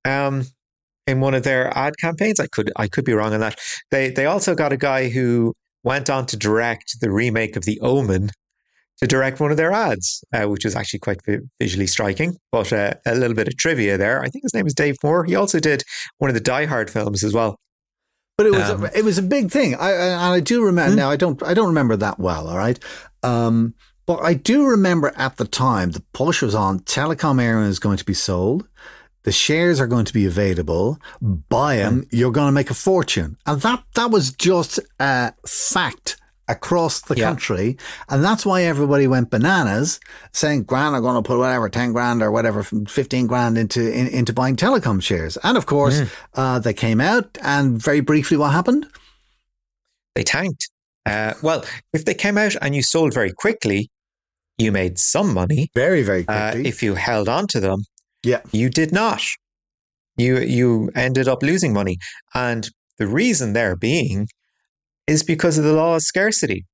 Um, 0.04 0.44
in 1.06 1.20
one 1.20 1.34
of 1.34 1.42
their 1.42 1.76
ad 1.76 1.94
campaigns. 2.00 2.40
I 2.40 2.46
could 2.48 2.72
I 2.76 2.88
could 2.88 3.04
be 3.04 3.12
wrong 3.12 3.32
on 3.32 3.40
that. 3.40 3.58
They 3.90 4.10
they 4.10 4.26
also 4.26 4.54
got 4.54 4.72
a 4.72 4.76
guy 4.76 5.08
who 5.08 5.54
went 5.84 6.10
on 6.10 6.26
to 6.26 6.36
direct 6.36 6.96
the 7.00 7.10
remake 7.10 7.56
of 7.56 7.64
The 7.64 7.78
Omen 7.80 8.30
to 8.98 9.06
direct 9.06 9.40
one 9.40 9.50
of 9.50 9.56
their 9.56 9.72
ads, 9.72 10.24
uh, 10.32 10.46
which 10.46 10.64
was 10.64 10.74
actually 10.74 10.98
quite 11.00 11.18
vi- 11.26 11.38
visually 11.60 11.86
striking. 11.86 12.36
But 12.50 12.72
uh, 12.72 12.94
a 13.06 13.14
little 13.14 13.36
bit 13.36 13.46
of 13.46 13.56
trivia 13.56 13.96
there. 13.98 14.20
I 14.22 14.28
think 14.28 14.42
his 14.44 14.54
name 14.54 14.66
is 14.66 14.74
Dave 14.74 14.96
Moore. 15.04 15.24
He 15.24 15.34
also 15.36 15.60
did 15.60 15.82
one 16.18 16.30
of 16.30 16.34
the 16.34 16.40
Die 16.40 16.64
Hard 16.64 16.90
films 16.90 17.22
as 17.22 17.32
well. 17.34 17.56
But 18.36 18.46
it 18.46 18.52
was 18.52 18.68
Um, 18.70 18.84
a, 18.84 18.90
it 18.94 19.04
was 19.04 19.16
a 19.18 19.22
big 19.22 19.50
thing. 19.50 19.74
I, 19.74 19.88
I 19.92 20.06
and 20.08 20.34
I 20.34 20.40
do 20.40 20.62
remember 20.62 20.92
Hmm. 20.92 20.96
now. 20.98 21.10
I 21.10 21.16
don't 21.16 21.42
I 21.42 21.54
don't 21.54 21.68
remember 21.68 21.96
that 21.96 22.18
well. 22.18 22.48
All 22.48 22.58
right, 22.58 22.78
um, 23.22 23.74
but 24.04 24.18
I 24.22 24.34
do 24.34 24.66
remember 24.66 25.12
at 25.16 25.36
the 25.38 25.46
time 25.46 25.92
the 25.92 26.02
push 26.12 26.42
was 26.42 26.54
on. 26.54 26.80
Telecom 26.80 27.40
Éireann 27.40 27.66
is 27.68 27.78
going 27.78 27.96
to 27.96 28.04
be 28.04 28.14
sold. 28.14 28.68
The 29.22 29.32
shares 29.32 29.80
are 29.80 29.86
going 29.88 30.04
to 30.04 30.12
be 30.12 30.26
available. 30.26 30.98
Buy 31.48 31.76
them. 31.78 32.06
You're 32.12 32.30
going 32.30 32.46
to 32.48 32.52
make 32.52 32.70
a 32.70 32.74
fortune, 32.74 33.36
and 33.46 33.60
that 33.62 33.82
that 33.94 34.10
was 34.10 34.32
just 34.32 34.80
a 35.00 35.32
fact 35.46 36.16
across 36.48 37.00
the 37.00 37.16
Yeah. 37.16 37.24
country. 37.26 37.76
And 38.08 38.22
that's 38.22 38.46
why 38.46 38.62
everybody 38.62 39.06
went 39.08 39.30
bananas 39.30 39.98
saying, 40.32 40.62
grand, 40.64 40.94
I'm 40.94 41.02
going 41.02 41.16
to 41.16 41.26
put 41.26 41.38
whatever, 41.38 41.68
10 41.68 41.92
grand 41.92 42.22
or 42.22 42.30
whatever, 42.30 42.62
15 42.62 43.26
grand 43.26 43.58
into, 43.58 43.80
in, 43.92 44.06
into 44.08 44.32
buying 44.32 44.56
telecom 44.56 45.02
shares. 45.02 45.36
And 45.42 45.56
of 45.56 45.66
course, 45.66 46.00
Mm. 46.00 46.08
uh, 46.34 46.58
they 46.60 46.72
came 46.74 47.00
out 47.00 47.36
and 47.42 47.82
very 47.82 48.00
briefly 48.00 48.36
what 48.36 48.52
happened? 48.52 48.86
They 50.14 50.22
tanked. 50.24 50.68
Uh, 51.04 51.34
well, 51.42 51.64
if 51.92 52.04
they 52.04 52.14
came 52.14 52.38
out 52.38 52.54
and 52.62 52.74
you 52.74 52.82
sold 52.82 53.12
very 53.14 53.32
quickly, 53.32 53.90
you 54.58 54.72
made 54.72 54.98
some 54.98 55.34
money. 55.34 55.70
Very, 55.74 56.02
very 56.02 56.26
Uh, 56.28 56.54
if 56.56 56.82
you 56.82 56.94
held 56.94 57.28
on 57.28 57.46
to 57.48 57.60
them, 57.60 57.84
yeah. 58.22 58.40
you 58.52 58.70
did 58.70 58.92
not. 58.92 59.22
You 60.16 60.38
you 60.38 60.90
ended 60.94 61.28
up 61.28 61.42
losing 61.42 61.74
money, 61.74 61.98
and 62.32 62.70
the 62.98 63.06
reason 63.06 63.52
there 63.52 63.76
being 63.76 64.28
is 65.06 65.22
because 65.22 65.58
of 65.58 65.64
the 65.64 65.72
law 65.72 65.96
of 65.96 66.02
scarcity. 66.02 66.66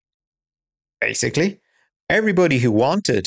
Basically, 1.01 1.61
everybody 2.09 2.59
who 2.59 2.71
wanted 2.71 3.27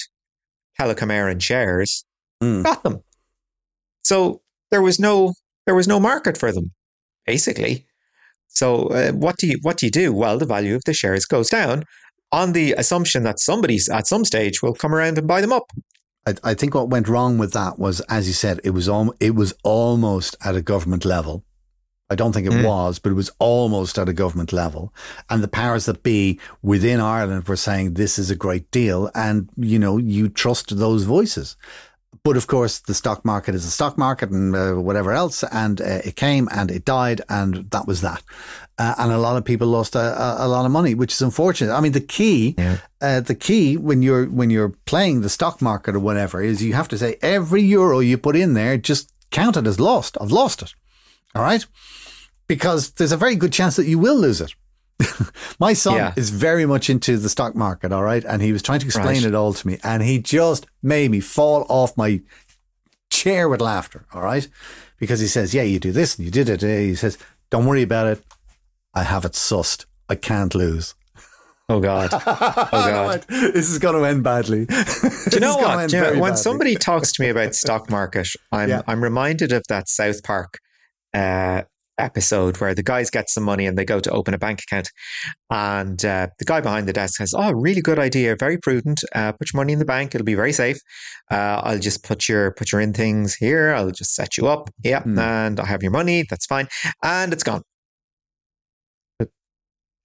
Telecom 0.79 1.09
Éireann 1.11 1.41
shares 1.41 2.03
Mm. 2.43 2.63
got 2.63 2.83
them. 2.83 2.99
So 4.03 4.41
there 4.71 4.81
was 4.81 4.99
no 4.99 5.33
there 5.65 5.75
was 5.75 5.87
no 5.87 5.99
market 5.99 6.37
for 6.37 6.51
them. 6.51 6.71
Basically, 7.25 7.85
so 8.49 8.87
uh, 8.87 9.11
what 9.13 9.37
do 9.37 9.47
you 9.47 9.57
what 9.61 9.77
do 9.77 9.85
you 9.85 9.91
do? 9.91 10.13
Well, 10.13 10.37
the 10.37 10.45
value 10.45 10.75
of 10.75 10.83
the 10.85 10.93
shares 10.93 11.25
goes 11.25 11.49
down 11.49 11.83
on 12.31 12.51
the 12.51 12.73
assumption 12.73 13.23
that 13.23 13.39
somebody 13.39 13.79
at 13.91 14.05
some 14.07 14.25
stage 14.25 14.61
will 14.61 14.73
come 14.73 14.93
around 14.93 15.17
and 15.17 15.27
buy 15.27 15.39
them 15.41 15.53
up. 15.53 15.71
I, 16.27 16.33
I 16.43 16.53
think 16.55 16.75
what 16.75 16.89
went 16.89 17.07
wrong 17.07 17.37
with 17.37 17.53
that 17.53 17.79
was, 17.79 18.01
as 18.01 18.27
you 18.27 18.33
said, 18.33 18.59
it 18.63 18.71
was 18.71 18.89
al- 18.89 19.15
it 19.19 19.33
was 19.33 19.53
almost 19.63 20.35
at 20.43 20.55
a 20.55 20.61
government 20.61 21.05
level. 21.05 21.43
I 22.09 22.15
don't 22.15 22.33
think 22.33 22.45
it 22.45 22.53
Mm. 22.53 22.65
was, 22.65 22.99
but 22.99 23.11
it 23.11 23.15
was 23.15 23.31
almost 23.39 23.97
at 23.97 24.09
a 24.09 24.13
government 24.13 24.53
level. 24.53 24.93
And 25.29 25.41
the 25.41 25.47
powers 25.47 25.85
that 25.85 26.03
be 26.03 26.39
within 26.61 26.99
Ireland 26.99 27.47
were 27.47 27.55
saying 27.55 27.93
this 27.93 28.19
is 28.19 28.29
a 28.29 28.35
great 28.35 28.69
deal, 28.71 29.09
and 29.15 29.49
you 29.57 29.79
know 29.79 29.97
you 29.97 30.29
trust 30.29 30.77
those 30.77 31.03
voices. 31.03 31.55
But 32.23 32.37
of 32.37 32.47
course, 32.47 32.79
the 32.79 32.93
stock 32.93 33.23
market 33.25 33.55
is 33.55 33.65
a 33.65 33.71
stock 33.71 33.97
market 33.97 34.29
and 34.31 34.55
uh, 34.55 34.73
whatever 34.75 35.11
else, 35.13 35.43
and 35.51 35.81
uh, 35.81 36.01
it 36.05 36.15
came 36.15 36.47
and 36.51 36.71
it 36.71 36.85
died, 36.85 37.21
and 37.27 37.69
that 37.71 37.87
was 37.87 38.01
that. 38.01 38.21
Uh, 38.77 38.93
and 38.97 39.11
a 39.11 39.17
lot 39.17 39.37
of 39.37 39.43
people 39.45 39.67
lost 39.67 39.95
a, 39.95 40.35
a, 40.45 40.47
lot 40.47 40.65
of 40.65 40.71
money, 40.71 40.93
which 40.95 41.13
is 41.13 41.21
unfortunate. 41.21 41.73
I 41.73 41.81
mean, 41.81 41.91
the 41.93 42.01
key, 42.01 42.55
Yeah. 42.57 42.77
uh, 43.01 43.19
the 43.21 43.35
key 43.35 43.77
when 43.77 44.01
you're 44.03 44.25
when 44.25 44.49
you're 44.49 44.73
playing 44.85 45.21
the 45.21 45.29
stock 45.29 45.61
market 45.61 45.95
or 45.95 45.99
whatever 45.99 46.41
is 46.41 46.61
you 46.61 46.73
have 46.73 46.87
to 46.89 46.97
say 46.97 47.17
every 47.21 47.61
euro 47.63 47.99
you 47.99 48.17
put 48.17 48.35
in 48.35 48.53
there 48.53 48.77
just 48.77 49.11
count 49.31 49.57
it 49.57 49.67
as 49.67 49.79
lost. 49.79 50.17
I've 50.21 50.31
lost 50.31 50.61
it. 50.61 50.73
All 51.35 51.41
right, 51.43 51.65
because 52.47 52.91
there's 52.91 53.11
a 53.11 53.17
very 53.17 53.35
good 53.35 53.51
chance 53.53 53.75
that 53.75 53.85
you 53.87 53.99
will 53.99 54.15
lose 54.15 54.41
it. 54.41 54.53
My 55.59 55.73
son 55.73 55.95
Yeah. 55.95 56.13
is 56.15 56.29
very 56.29 56.65
much 56.65 56.89
into 56.89 57.17
the 57.17 57.27
stock 57.29 57.53
market, 57.55 57.91
all 57.91 58.03
right, 58.03 58.23
and 58.23 58.41
he 58.41 58.53
was 58.53 58.61
trying 58.61 58.79
to 58.79 58.85
explain 58.85 59.17
Right. 59.17 59.25
it 59.25 59.35
all 59.35 59.53
to 59.53 59.67
me, 59.67 59.77
and 59.83 60.01
he 60.01 60.19
just 60.19 60.65
made 60.81 61.11
me 61.11 61.19
fall 61.19 61.65
off 61.69 61.97
my 61.97 62.21
chair 63.09 63.49
with 63.49 63.61
laughter, 63.61 64.05
all 64.13 64.21
right, 64.21 64.47
because 64.99 65.19
he 65.19 65.27
says, 65.27 65.53
"Yeah, 65.53 65.63
you 65.63 65.79
do 65.79 65.91
this 65.91 66.15
and 66.15 66.25
you 66.25 66.31
did 66.31 66.47
it." 66.49 66.61
He 66.61 66.95
says, 66.95 67.17
"Don't 67.49 67.65
worry 67.65 67.83
about 67.83 68.07
it. 68.07 68.23
I 68.93 69.03
have 69.03 69.25
it 69.25 69.33
sussed. 69.33 69.85
I 70.09 70.15
can't 70.15 70.55
lose." 70.55 70.95
Oh 71.67 71.79
God! 71.79 72.09
Oh 72.13 72.67
God! 72.71 73.25
this 73.27 73.69
is 73.69 73.79
going 73.79 73.95
to 73.95 74.05
end 74.07 74.23
badly. 74.23 74.65
Do 74.65 74.75
you 75.33 75.39
know 75.39 75.57
what? 75.57 75.91
You 75.91 75.99
know, 75.99 76.19
when 76.19 76.37
somebody 76.37 76.37
somebody 76.37 76.75
talks 76.75 77.11
to 77.13 77.21
me 77.23 77.29
about 77.29 77.55
stock 77.55 77.89
market, 77.89 78.27
I'm 78.51 78.69
Yeah. 78.69 78.81
I'm 78.87 79.03
reminded 79.03 79.51
of 79.51 79.63
that 79.67 79.89
South 79.89 80.21
Park 80.23 80.59
uh, 81.15 81.63
episode 81.97 82.59
where 82.59 82.75
the 82.75 82.83
guys 82.83 83.09
get 83.09 83.29
some 83.29 83.43
money 83.43 83.65
and 83.65 83.77
they 83.77 83.85
go 83.85 84.01
to 84.01 84.11
open 84.11 84.33
a 84.33 84.37
bank 84.37 84.59
account, 84.61 84.89
and 85.49 86.03
uh, 86.03 86.27
the 86.39 86.45
guy 86.45 86.59
behind 86.61 86.87
the 86.87 86.93
desk 86.93 87.15
says, 87.17 87.33
"Oh, 87.35 87.51
really 87.53 87.81
good 87.81 87.99
idea, 87.99 88.35
very 88.37 88.57
prudent. 88.57 88.99
Uh, 89.15 89.31
put 89.31 89.53
your 89.53 89.59
money 89.61 89.73
in 89.73 89.79
the 89.79 89.85
bank; 89.85 90.13
it'll 90.13 90.25
be 90.25 90.35
very 90.35 90.53
safe. 90.53 90.77
Uh, 91.31 91.61
I'll 91.63 91.79
just 91.79 92.03
put 92.03 92.27
your 92.29 92.51
put 92.51 92.71
your 92.71 92.81
in 92.81 92.93
things 92.93 93.35
here. 93.35 93.73
I'll 93.73 93.91
just 93.91 94.13
set 94.15 94.37
you 94.37 94.47
up. 94.47 94.69
Yeah, 94.83 95.01
Hmm. 95.03 95.19
and 95.19 95.59
I 95.59 95.65
have 95.65 95.81
your 95.83 95.91
money. 95.93 96.25
That's 96.29 96.45
fine, 96.45 96.67
and 97.03 97.31
it's 97.33 97.43
gone." 97.43 97.61
The 99.19 99.29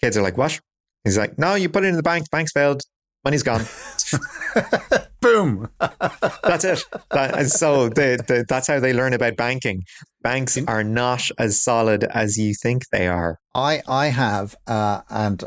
kids 0.00 0.16
are 0.16 0.22
like, 0.22 0.36
"What?" 0.38 0.60
He's 1.04 1.18
like, 1.18 1.38
"No, 1.38 1.54
you 1.56 1.68
put 1.68 1.84
it 1.84 1.88
in 1.88 1.96
the 1.96 2.02
bank. 2.02 2.24
The 2.24 2.28
Bank's 2.36 2.52
failed. 2.52 2.82
Money's 3.24 3.42
gone." 3.42 3.64
Boom. 5.20 5.68
That's 6.42 6.64
it. 6.64 6.82
That, 7.10 7.46
so 7.48 7.88
the, 7.90 8.24
the, 8.26 8.44
that's 8.48 8.66
how 8.66 8.80
they 8.80 8.92
learn 8.92 9.12
about 9.12 9.36
banking. 9.36 9.82
Banks 10.22 10.58
are 10.66 10.82
not 10.82 11.22
as 11.38 11.62
solid 11.62 12.04
as 12.04 12.38
you 12.38 12.54
think 12.54 12.88
they 12.90 13.06
are. 13.06 13.38
I 13.54 13.82
I 13.86 14.06
have, 14.06 14.56
uh, 14.66 15.02
and 15.10 15.44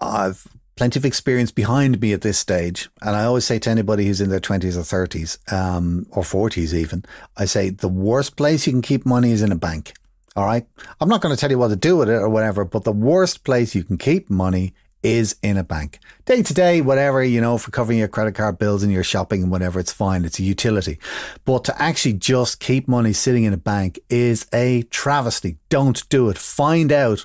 I've 0.00 0.46
plenty 0.76 0.98
of 0.98 1.04
experience 1.04 1.50
behind 1.50 2.00
me 2.00 2.12
at 2.12 2.20
this 2.20 2.38
stage. 2.38 2.88
And 3.02 3.16
I 3.16 3.24
always 3.24 3.44
say 3.44 3.58
to 3.58 3.70
anybody 3.70 4.06
who's 4.06 4.20
in 4.20 4.30
their 4.30 4.40
twenties 4.40 4.76
or 4.76 4.84
thirties, 4.84 5.38
um, 5.52 6.06
or 6.10 6.24
forties 6.24 6.74
even, 6.74 7.04
I 7.36 7.44
say 7.44 7.70
the 7.70 7.88
worst 7.88 8.36
place 8.36 8.66
you 8.66 8.72
can 8.72 8.82
keep 8.82 9.04
money 9.04 9.32
is 9.32 9.42
in 9.42 9.52
a 9.52 9.56
bank. 9.56 9.92
All 10.36 10.46
right. 10.46 10.66
I'm 11.00 11.08
not 11.08 11.20
going 11.20 11.34
to 11.34 11.40
tell 11.40 11.50
you 11.50 11.58
what 11.58 11.68
to 11.68 11.76
do 11.76 11.96
with 11.96 12.08
it 12.08 12.14
or 12.14 12.28
whatever, 12.28 12.64
but 12.64 12.84
the 12.84 12.92
worst 12.92 13.42
place 13.42 13.74
you 13.74 13.82
can 13.82 13.98
keep 13.98 14.30
money 14.30 14.72
is 15.02 15.36
in 15.42 15.56
a 15.56 15.64
bank. 15.64 15.98
Day 16.28 16.42
to 16.42 16.52
day, 16.52 16.82
whatever, 16.82 17.24
you 17.24 17.40
know, 17.40 17.56
for 17.56 17.70
covering 17.70 17.98
your 17.98 18.06
credit 18.06 18.34
card 18.34 18.58
bills 18.58 18.82
and 18.82 18.92
your 18.92 19.02
shopping 19.02 19.44
and 19.44 19.50
whatever, 19.50 19.80
it's 19.80 19.94
fine. 19.94 20.26
It's 20.26 20.38
a 20.38 20.42
utility. 20.42 20.98
But 21.46 21.64
to 21.64 21.82
actually 21.82 22.12
just 22.12 22.60
keep 22.60 22.86
money 22.86 23.14
sitting 23.14 23.44
in 23.44 23.54
a 23.54 23.56
bank 23.56 23.98
is 24.10 24.46
a 24.52 24.82
travesty. 24.90 25.56
Don't 25.70 26.06
do 26.10 26.28
it. 26.28 26.36
Find 26.36 26.92
out. 26.92 27.24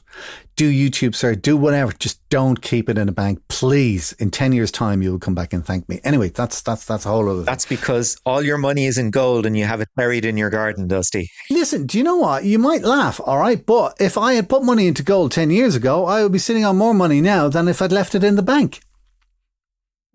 Do 0.55 0.71
YouTube 0.71 1.15
search, 1.15 1.41
do 1.41 1.57
whatever. 1.57 1.91
Just 1.91 2.21
don't 2.29 2.61
keep 2.61 2.87
it 2.87 2.97
in 2.97 3.09
a 3.09 3.11
bank. 3.11 3.41
Please. 3.49 4.13
In 4.19 4.31
10 4.31 4.53
years' 4.53 4.71
time, 4.71 5.01
you 5.01 5.11
will 5.11 5.19
come 5.19 5.35
back 5.35 5.51
and 5.51 5.65
thank 5.65 5.89
me. 5.89 5.99
Anyway, 6.05 6.29
that's 6.29 6.61
that's 6.61 6.85
that's 6.85 7.05
a 7.05 7.09
whole 7.09 7.27
other 7.27 7.39
thing. 7.39 7.45
That's 7.45 7.65
because 7.65 8.15
all 8.25 8.41
your 8.41 8.57
money 8.57 8.85
is 8.85 8.97
in 8.97 9.11
gold 9.11 9.45
and 9.45 9.57
you 9.57 9.65
have 9.65 9.81
it 9.81 9.89
buried 9.97 10.23
in 10.23 10.37
your 10.37 10.49
garden, 10.49 10.87
Dusty. 10.87 11.29
Listen, 11.49 11.87
do 11.87 11.97
you 11.97 12.05
know 12.05 12.15
what? 12.15 12.45
You 12.45 12.57
might 12.57 12.83
laugh, 12.83 13.19
all 13.25 13.39
right? 13.39 13.65
But 13.65 13.97
if 13.99 14.17
I 14.17 14.35
had 14.35 14.47
put 14.47 14.63
money 14.63 14.87
into 14.87 15.03
gold 15.03 15.33
10 15.33 15.51
years 15.51 15.75
ago, 15.75 16.05
I 16.05 16.23
would 16.23 16.31
be 16.31 16.39
sitting 16.39 16.63
on 16.63 16.77
more 16.77 16.93
money 16.93 17.19
now 17.19 17.49
than 17.49 17.67
if 17.67 17.81
I'd 17.81 17.91
left 17.91 18.15
it 18.15 18.23
in 18.23 18.37
the 18.37 18.41
bank. 18.41 18.79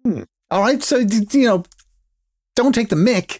Hmm. 0.05 0.23
All 0.51 0.61
right. 0.61 0.83
So, 0.83 0.99
you 0.99 1.45
know, 1.47 1.65
don't 2.57 2.75
take 2.75 2.89
the 2.89 2.97
mick. 2.97 3.39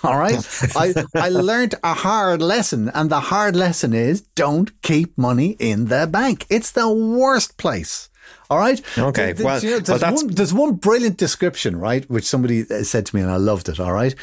all 0.04 0.18
right. 0.18 0.38
I, 0.76 1.04
I 1.14 1.28
learned 1.28 1.74
a 1.84 1.94
hard 1.94 2.42
lesson, 2.42 2.88
and 2.94 3.10
the 3.10 3.20
hard 3.20 3.54
lesson 3.56 3.92
is 3.92 4.22
don't 4.34 4.80
keep 4.82 5.16
money 5.16 5.56
in 5.58 5.86
the 5.86 6.08
bank. 6.10 6.46
It's 6.50 6.72
the 6.72 6.88
worst 6.90 7.58
place. 7.58 8.08
All 8.48 8.58
right. 8.58 8.80
Okay, 8.98 9.26
Th- 9.26 9.36
th- 9.36 9.44
well- 9.44 9.60
you 9.62 9.70
know, 9.70 9.78
there's, 9.80 10.00
that's- 10.00 10.22
one, 10.22 10.32
there's 10.34 10.54
one 10.54 10.74
brilliant 10.74 11.16
description, 11.16 11.76
right? 11.78 12.08
Which 12.10 12.24
somebody 12.24 12.62
uh, 12.70 12.82
said 12.82 13.06
to 13.06 13.16
me, 13.16 13.22
and 13.22 13.30
I 13.30 13.36
loved 13.36 13.68
it. 13.68 13.78
All 13.78 13.92
right. 13.92 14.14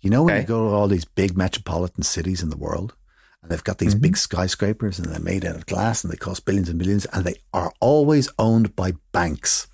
You 0.00 0.10
know, 0.10 0.24
when 0.24 0.34
Okay. 0.34 0.42
you 0.42 0.46
go 0.48 0.68
to 0.68 0.74
all 0.74 0.88
these 0.88 1.04
big 1.04 1.36
metropolitan 1.36 2.02
cities 2.02 2.42
in 2.42 2.50
the 2.50 2.56
world, 2.56 2.94
and 3.42 3.50
they've 3.50 3.62
got 3.62 3.78
these 3.78 3.94
Mm-hmm. 3.94 4.02
big 4.02 4.16
skyscrapers 4.16 4.98
and 4.98 5.08
they're 5.12 5.20
made 5.20 5.44
out 5.44 5.54
of 5.56 5.66
glass 5.66 6.02
and 6.02 6.12
they 6.12 6.16
cost 6.16 6.44
billions 6.44 6.68
and 6.68 6.78
billions 6.78 7.04
and 7.06 7.24
they 7.24 7.36
are 7.52 7.72
always 7.80 8.28
owned 8.38 8.74
by 8.74 8.92
banks. 9.12 9.68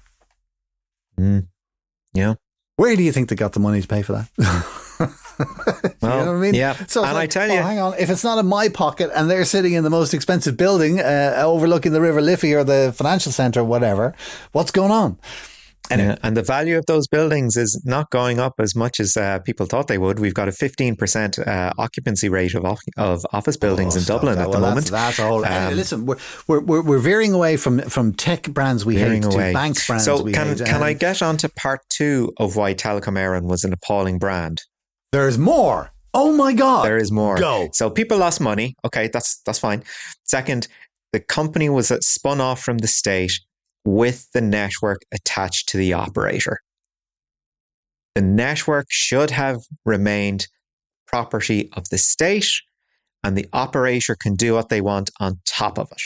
Mm. 1.19 1.47
Yeah. 2.15 2.35
Where 2.77 2.97
do 2.97 3.03
you 3.03 3.13
think 3.13 3.29
they 3.29 3.37
got 3.37 3.53
the 3.53 3.61
money 3.61 3.81
to 3.81 3.87
pay 3.89 4.03
for 4.03 4.13
that? 4.13 4.29
you 6.03 6.09
know 6.09 6.19
what 6.19 6.29
I 6.29 6.33
mean? 6.35 6.55
yeah. 6.55 6.75
So 6.87 7.05
And 7.05 7.17
I 7.17 7.27
tell 7.27 7.51
oh, 7.51 7.55
you- 7.55 7.61
hang 7.61 7.79
on. 7.79 7.95
If 7.99 8.11
it's 8.11 8.25
not 8.25 8.39
in 8.39 8.47
my 8.47 8.69
pocket 8.69 9.11
and 9.15 9.31
they're 9.31 9.45
sitting 9.45 9.73
in 9.75 9.85
the 9.85 9.91
most 9.91 10.13
expensive 10.15 10.57
building 10.57 11.01
uh, 11.01 11.35
overlooking 11.45 11.93
the 11.93 12.01
River 12.01 12.21
Liffey 12.21 12.53
or 12.55 12.65
the 12.65 12.93
financial 12.97 13.33
centre 13.33 13.61
or 13.61 13.65
whatever, 13.65 14.15
what's 14.53 14.71
going 14.71 14.91
on? 14.91 15.19
Anyway. 15.91 16.09
Yeah, 16.09 16.17
and 16.23 16.35
the 16.37 16.43
value 16.43 16.79
of 16.79 16.87
those 16.87 17.07
buildings 17.07 17.57
is 17.57 17.81
not 17.85 18.11
going 18.11 18.39
up 18.41 18.55
as 18.59 18.75
much 18.75 19.01
as 19.01 19.17
uh, 19.19 19.39
people 19.41 19.67
thought 19.67 19.87
they 19.87 19.99
would. 19.99 20.19
We've 20.19 20.33
got 20.33 20.49
a 20.49 20.51
15% 20.51 21.47
uh, 21.47 21.73
occupancy 21.77 22.31
rate 22.31 22.55
of, 22.55 22.65
of 22.97 23.27
office 23.33 23.59
buildings 23.59 23.95
Oh, 23.95 23.99
in 23.99 24.05
Dublin 24.07 24.37
that. 24.37 24.45
at 24.45 24.49
Well, 24.49 24.61
the 24.61 24.67
moment. 24.69 24.87
That's, 24.87 25.19
a 25.19 25.27
whole. 25.27 25.45
Um, 25.45 25.75
listen, 25.77 26.07
we're, 26.07 26.17
we're, 26.47 26.81
we're, 26.83 26.99
veering 26.99 27.35
away 27.35 27.59
from, 27.59 27.81
from 27.81 28.15
tech 28.15 28.45
brands 28.45 28.87
we 28.87 28.97
hate 28.97 29.25
away. 29.25 29.49
to 29.49 29.53
bank 29.53 29.87
brands 29.87 30.05
so 30.07 30.23
we 30.23 30.33
can, 30.33 30.57
hate. 30.57 30.65
can 30.67 30.83
I 30.83 30.95
get 30.95 31.21
on 31.23 31.37
to 31.39 31.51
part 31.51 31.81
two 31.91 32.33
of 32.39 32.57
why 32.57 32.73
Telecom 32.73 33.19
Éireann 33.19 33.43
was 33.45 33.63
an 33.65 33.73
appalling 33.75 34.19
brand? 34.19 34.63
There's 35.13 35.37
more. 35.37 35.91
Oh 36.15 36.33
my 36.33 36.55
God. 36.55 36.87
There 36.87 36.97
is 36.97 37.13
more. 37.13 37.37
Go. 37.37 37.69
So 37.73 37.91
people 37.91 38.17
lost 38.17 38.41
money. 38.41 38.75
Okay, 38.87 39.09
that's 39.13 39.41
that's 39.45 39.59
fine. 39.59 39.83
Second, 40.23 40.67
the 41.13 41.21
company 41.21 41.69
was 41.69 41.91
uh, 41.91 41.99
spun 42.01 42.41
off 42.41 42.63
from 42.63 42.79
the 42.79 42.87
state 42.87 43.33
with 43.85 44.31
the 44.33 44.41
network 44.41 45.03
attached 45.13 45.69
to 45.69 45.77
the 45.77 45.93
operator. 45.93 46.61
The 48.15 48.23
network 48.23 48.87
should 48.89 49.31
have 49.31 49.59
remained 49.85 50.47
property 51.07 51.69
of 51.75 51.89
the 51.91 51.99
state, 51.99 52.51
and 53.23 53.37
the 53.37 53.49
operator 53.53 54.15
can 54.15 54.37
do 54.37 54.55
what 54.55 54.69
they 54.69 54.81
want 54.81 55.11
on 55.21 55.41
top 55.47 55.79
of 55.79 55.91
it. 55.91 56.03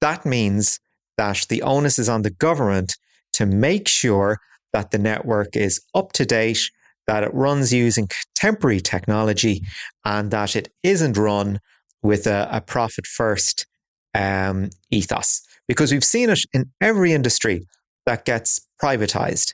That 0.00 0.26
means 0.26 0.80
that 1.16 1.46
the 1.48 1.62
onus 1.62 1.98
is 1.98 2.08
on 2.08 2.22
the 2.22 2.30
government 2.30 2.96
to 3.34 3.46
make 3.46 3.88
sure 3.88 4.38
that 4.72 4.90
the 4.90 4.98
network 4.98 5.56
is 5.56 5.80
up 5.94 6.12
to 6.12 6.26
date, 6.26 6.70
that 7.06 7.22
it 7.22 7.32
runs 7.32 7.72
using 7.72 8.08
contemporary 8.08 8.80
technology, 8.80 9.62
and 10.04 10.30
that 10.30 10.56
it 10.56 10.68
isn't 10.82 11.16
run 11.16 11.60
with 12.02 12.26
a, 12.26 12.48
a 12.50 12.60
profit 12.60 13.06
first 13.06 13.66
um, 14.14 14.70
ethos. 14.90 15.45
Because 15.68 15.92
we've 15.92 16.04
seen 16.04 16.30
it 16.30 16.40
in 16.52 16.70
every 16.80 17.12
industry 17.12 17.66
that 18.04 18.24
gets 18.24 18.60
privatized. 18.82 19.52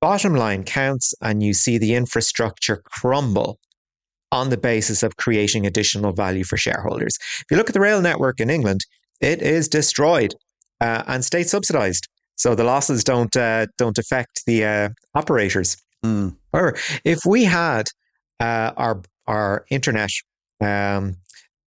Bottom 0.00 0.34
line 0.34 0.62
counts, 0.62 1.14
and 1.20 1.42
you 1.42 1.52
see 1.52 1.78
the 1.78 1.94
infrastructure 1.94 2.80
crumble 2.84 3.58
on 4.30 4.50
the 4.50 4.56
basis 4.56 5.02
of 5.02 5.16
creating 5.16 5.66
additional 5.66 6.12
value 6.12 6.44
for 6.44 6.56
shareholders. 6.56 7.16
If 7.40 7.46
you 7.50 7.56
look 7.56 7.68
at 7.68 7.74
the 7.74 7.80
rail 7.80 8.00
network 8.00 8.40
in 8.40 8.50
England, 8.50 8.80
it 9.20 9.42
is 9.42 9.68
destroyed 9.68 10.34
uh, 10.80 11.02
and 11.06 11.24
state 11.24 11.48
subsidized. 11.48 12.08
So 12.36 12.54
the 12.54 12.64
losses 12.64 13.02
don't 13.02 13.36
uh, 13.36 13.66
don't 13.78 13.98
affect 13.98 14.44
the 14.46 14.64
uh, 14.64 14.88
operators. 15.14 15.76
Mm. 16.04 16.36
However, 16.52 16.76
if 17.04 17.20
we 17.26 17.44
had 17.44 17.88
uh, 18.38 18.72
our 18.76 19.02
our 19.26 19.64
internet 19.70 20.10
um, 20.60 21.16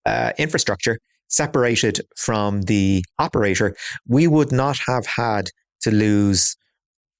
uh, 0.06 0.32
infrastructure 0.38 0.98
separated 1.32 2.02
from 2.16 2.62
the 2.64 3.04
operator, 3.18 3.76
we 4.08 4.28
would 4.28 4.52
not 4.52 4.78
have 4.86 5.06
had 5.06 5.50
to 5.82 5.92
lose 5.92 6.56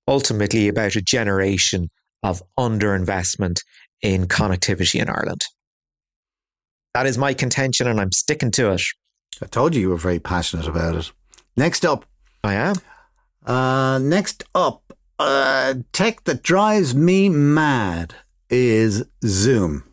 ultimately 0.08 0.68
about 0.68 0.96
a 0.96 1.02
generation 1.02 1.90
of 2.24 2.44
underinvestment 2.60 3.62
in 4.02 4.28
connectivity 4.28 5.02
in 5.02 5.10
Ireland. 5.10 5.42
That 6.94 7.06
is 7.06 7.18
my 7.18 7.34
contention, 7.34 7.88
and 7.88 8.00
I'm 8.00 8.12
sticking 8.12 8.52
to 8.52 8.74
it. 8.74 8.82
I 9.42 9.46
told 9.46 9.74
you 9.74 9.82
you 9.82 9.90
were 9.90 9.98
very 9.98 10.20
passionate 10.20 10.68
about 10.68 10.96
it. 10.96 11.12
Next 11.56 11.86
up. 11.86 12.06
I 12.44 12.56
am. 12.56 12.76
Uh, 13.46 14.00
next 14.00 14.44
up, 14.54 14.94
uh, 15.20 15.76
tech 15.94 16.24
that 16.26 16.44
drives 16.44 16.94
me 16.96 17.30
mad 17.30 18.16
is 18.50 19.06
Zoom. 19.24 19.84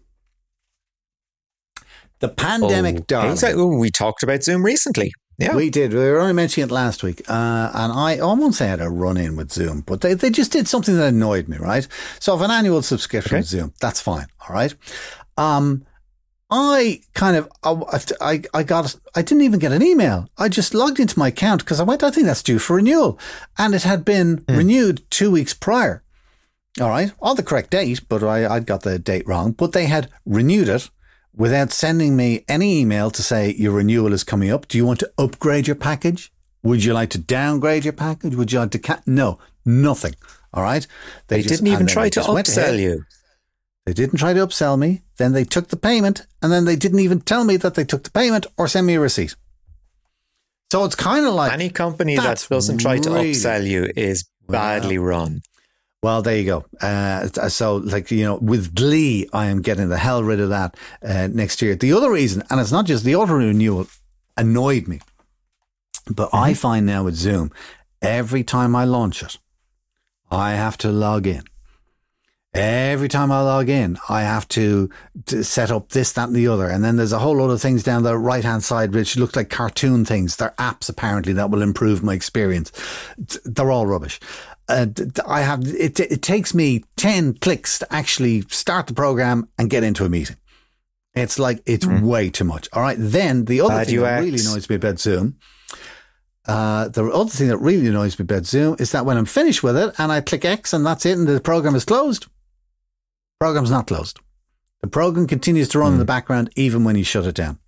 The 2.21 2.29
pandemic, 2.29 2.97
okay. 2.97 3.05
darling. 3.07 3.37
So, 3.37 3.67
we 3.67 3.91
talked 3.91 4.23
about 4.23 4.43
Zoom 4.43 4.65
recently. 4.65 5.13
Yeah. 5.39 5.55
We 5.55 5.71
did. 5.71 5.93
We 5.93 6.01
were 6.01 6.19
only 6.19 6.33
mentioning 6.33 6.69
it 6.69 6.73
last 6.73 7.05
week. 7.05 7.23
Uh, 7.29 7.71
and 7.73 7.93
I, 7.93 8.17
I 8.19 8.25
won't 8.25 8.57
say 8.57 8.67
I 8.67 8.71
had 8.71 8.81
a 8.81 8.91
run 8.91 9.17
in 9.17 9.37
with 9.37 9.53
Zoom, 9.53 9.83
but 9.83 10.01
they, 10.01 10.15
they 10.15 10.31
just 10.31 10.51
did 10.51 10.67
something 10.67 10.97
that 10.97 11.07
annoyed 11.09 11.47
me, 11.47 11.59
right? 11.59 11.87
So, 12.19 12.35
if 12.35 12.43
an 12.43 12.51
annual 12.51 12.83
subscription 12.83 13.35
Okay. 13.35 13.41
with 13.41 13.47
Zoom, 13.47 13.73
that's 13.81 14.01
fine. 14.01 14.27
All 14.49 14.55
right. 14.55 14.75
Um, 15.37 15.85
I 16.51 17.03
kind 17.15 17.37
of, 17.37 17.49
I, 17.63 18.01
I, 18.21 18.43
I 18.55 18.63
got, 18.63 18.97
I 19.15 19.23
didn't 19.23 19.43
even 19.43 19.61
get 19.61 19.71
an 19.71 19.83
email. 19.83 20.29
I 20.39 20.49
just 20.49 20.75
logged 20.75 20.99
into 20.99 21.19
my 21.19 21.29
account 21.29 21.61
because 21.61 21.79
I 21.79 21.85
went, 21.85 22.03
I 22.03 22.11
think 22.11 22.27
that's 22.27 22.43
due 22.43 22.59
for 22.59 22.77
renewal. 22.77 23.19
And 23.59 23.75
it 23.75 23.83
had 23.83 24.05
been 24.05 24.45
renewed 24.49 25.03
two 25.11 25.31
weeks 25.31 25.53
prior. 25.53 26.03
All 26.81 26.89
right. 26.89 27.13
On 27.21 27.37
the 27.37 27.43
correct 27.43 27.71
date, 27.71 28.01
but 28.09 28.25
I, 28.25 28.47
I'd 28.47 28.67
got 28.67 28.83
the 28.83 28.99
date 28.99 29.29
wrong. 29.29 29.53
But 29.53 29.73
they 29.73 29.87
had 29.87 30.11
renewed 30.25 30.69
it 30.69 30.89
without 31.35 31.73
sending 31.73 32.17
me 32.17 32.45
any 32.49 32.81
email 32.81 33.11
to 33.11 33.23
say 33.23 33.53
your 33.55 33.73
renewal 33.73 34.13
is 34.13 34.25
coming 34.25 34.51
up. 34.51 34.69
Do 34.69 34.79
you 34.79 34.85
want 34.87 35.01
to 35.01 35.13
upgrade 35.19 35.67
your 35.67 35.77
package? 35.77 36.33
Would 36.63 36.85
you 36.85 36.93
like 36.93 37.11
to 37.11 37.19
downgrade 37.19 37.85
your 37.85 37.93
package? 37.93 38.35
Would 38.35 38.53
you 38.53 38.59
like 38.61 38.71
to 38.73 38.79
ca- 38.79 39.03
no, 39.07 39.39
nothing. 39.65 40.15
All 40.53 40.63
right. 40.63 40.87
They 41.29 41.43
just- 41.43 41.63
didn't 41.63 41.69
even 41.73 41.87
try 41.87 42.09
to 42.09 42.15
just 42.15 42.29
went 42.29 42.49
ahead. 42.49 42.75
upsell 42.75 42.81
you. 42.81 43.05
They 43.87 43.93
didn't 43.95 44.19
try 44.19 44.35
to 44.35 44.47
upsell 44.47 44.79
me. 44.79 45.03
Then 45.17 45.33
they 45.33 45.45
took 45.45 45.69
the 45.69 45.77
payment, 45.77 46.27
and 46.43 46.53
then 46.53 46.65
they 46.67 46.77
didn't 46.77 46.99
even 47.01 47.21
tell 47.21 47.45
me 47.45 47.57
that 47.57 47.75
they 47.75 47.85
took 47.85 48.03
the 48.05 48.11
payment 48.11 48.47
or 48.59 48.69
send 48.69 48.87
me 48.87 48.95
a 48.95 49.01
receipt. 49.01 49.35
So 50.71 50.85
it's 50.85 50.95
kind 50.95 51.25
of 51.27 51.33
like 51.33 51.53
Any 51.53 51.71
company 51.71 52.17
that 52.17 52.47
doesn't 52.51 52.79
try 52.79 52.99
to 52.99 53.09
upsell 53.09 53.67
you 53.67 53.91
is 53.97 54.27
badly 54.47 54.99
run. 54.99 55.41
Well, 56.03 56.23
there 56.23 56.37
you 56.37 56.45
go. 56.45 56.65
Uh, 56.81 57.27
so, 57.49 57.77
like, 57.77 58.11
you 58.13 58.25
know, 58.25 58.37
with 58.37 58.75
Glee, 58.75 59.29
I 59.33 59.47
am 59.47 59.63
getting 59.63 59.89
the 59.89 59.99
hell 59.99 60.23
rid 60.23 60.39
of 60.39 60.51
that 60.51 60.77
uh, 61.03 61.29
next 61.31 61.61
year. 61.61 61.75
The 61.75 61.93
other 61.93 62.13
reason, 62.13 62.45
and 62.51 62.61
it's 62.61 62.71
not 62.71 62.87
just 62.87 63.05
the 63.05 63.17
auto 63.17 63.35
renewal 63.35 63.89
annoyed 64.37 64.87
me, 64.87 65.01
but 66.09 66.31
I 66.33 66.55
find 66.55 66.87
now 66.87 67.03
with 67.05 67.17
Zoom, 67.17 67.51
every 68.01 68.45
time 68.45 68.77
I 68.77 68.85
launch 68.85 69.23
it, 69.25 69.39
I 70.31 70.53
have 70.53 70.79
to 70.79 70.93
log 70.93 71.27
in. 71.27 71.43
Every 72.55 73.09
time 73.09 73.31
I 73.31 73.43
log 73.43 73.69
in, 73.69 73.99
I 74.09 74.23
have 74.23 74.49
to, 74.49 74.89
to 75.27 75.45
set 75.45 75.71
up 75.71 75.91
this, 75.91 76.13
that, 76.13 76.29
and 76.29 76.37
the 76.37 76.49
other. 76.49 76.69
And 76.69 76.83
then 76.83 76.97
there's 76.97 77.13
a 77.13 77.19
whole 77.19 77.37
lot 77.37 77.51
of 77.51 77.61
things 77.61 77.83
down 77.83 78.05
the 78.05 78.17
right 78.17 78.43
hand 78.43 78.65
side 78.65 78.95
which 78.95 79.17
look 79.17 79.37
like 79.37 79.51
cartoon 79.51 80.05
things. 80.05 80.37
They're 80.37 80.55
apps 80.59 80.89
apparently 80.89 81.35
that 81.35 81.51
will 81.51 81.61
improve 81.61 82.03
my 82.03 82.15
experience. 82.15 82.73
They're 83.45 83.71
all 83.71 83.87
rubbish. 83.87 84.19
Uh, 84.69 84.87
I 85.27 85.41
have 85.41 85.61
it. 85.67 85.99
It 85.99 86.23
takes 86.23 86.55
me 86.55 86.85
ten 86.97 87.35
clicks 87.35 87.79
to 87.81 87.93
actually 87.93 88.43
start 88.43 88.87
the 88.87 88.95
program 88.95 89.49
and 89.59 89.71
get 89.71 89.83
into 89.85 90.05
a 90.05 90.09
meeting. 90.09 90.37
It's 91.15 91.39
like 91.39 91.63
it's 91.67 91.87
way 91.87 92.31
too 92.31 92.45
much. 92.45 92.69
All 92.73 92.83
right. 92.83 92.97
Then 92.99 93.47
the 93.47 93.61
other 93.63 93.71
Bad 93.75 93.87
thing 93.87 94.01
that 94.01 94.21
really 94.21 94.41
annoys 94.41 94.69
me 94.69 94.77
about 94.77 94.99
Zoom 95.01 95.37
uh, 96.49 96.89
the 96.89 97.05
other 97.05 97.29
thing 97.31 97.49
that 97.49 97.59
really 97.59 97.87
annoys 97.89 98.19
me 98.19 98.23
about 98.23 98.47
Zoom 98.47 98.75
is 98.79 98.91
that 98.93 99.05
when 99.05 99.19
I'm 99.19 99.27
finished 99.27 99.63
with 99.63 99.77
it 99.77 99.95
and 99.99 100.11
I 100.11 100.23
click 100.23 100.47
X 100.47 100.73
and 100.73 100.85
that's 100.85 101.05
it 101.05 101.19
and 101.19 101.29
the 101.29 101.41
program 101.41 101.75
is 101.75 101.85
closed, 101.85 102.27
program's 103.39 103.71
not 103.71 103.87
closed. 103.87 104.19
The 104.81 104.89
program 104.89 105.27
continues 105.27 105.69
to 105.71 105.79
run 105.79 105.89
Hmm. 105.91 105.95
in 105.95 105.99
the 105.99 106.05
background 106.07 106.51
even 106.57 106.85
when 106.85 106.97
you 106.97 107.05
shut 107.05 107.27
it 107.27 107.35
down. 107.35 107.59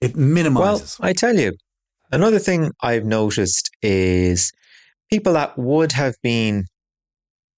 It 0.00 0.14
minimizes. 0.14 0.98
Well, 1.00 1.08
I 1.08 1.12
tell 1.12 1.36
you, 1.36 1.52
another 2.12 2.38
thing 2.38 2.70
I've 2.82 3.04
noticed 3.04 3.70
is 3.82 4.52
people 5.12 5.34
that 5.34 5.58
would 5.58 5.92
have 5.92 6.14
been 6.22 6.64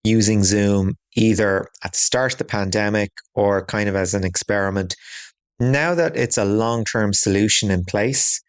using 0.02 0.42
Zoom 0.42 0.96
either 1.14 1.68
at 1.84 1.92
the 1.92 1.98
start 1.98 2.32
of 2.32 2.38
the 2.38 2.44
pandemic 2.44 3.12
or 3.34 3.64
kind 3.64 3.88
of 3.88 3.94
as 3.94 4.12
an 4.12 4.24
experiment. 4.24 4.96
Now 5.60 5.94
that 5.94 6.16
it's 6.16 6.36
a 6.36 6.44
long 6.44 6.84
term 6.84 7.12
solution 7.12 7.70
in 7.70 7.84
place, 7.84 8.42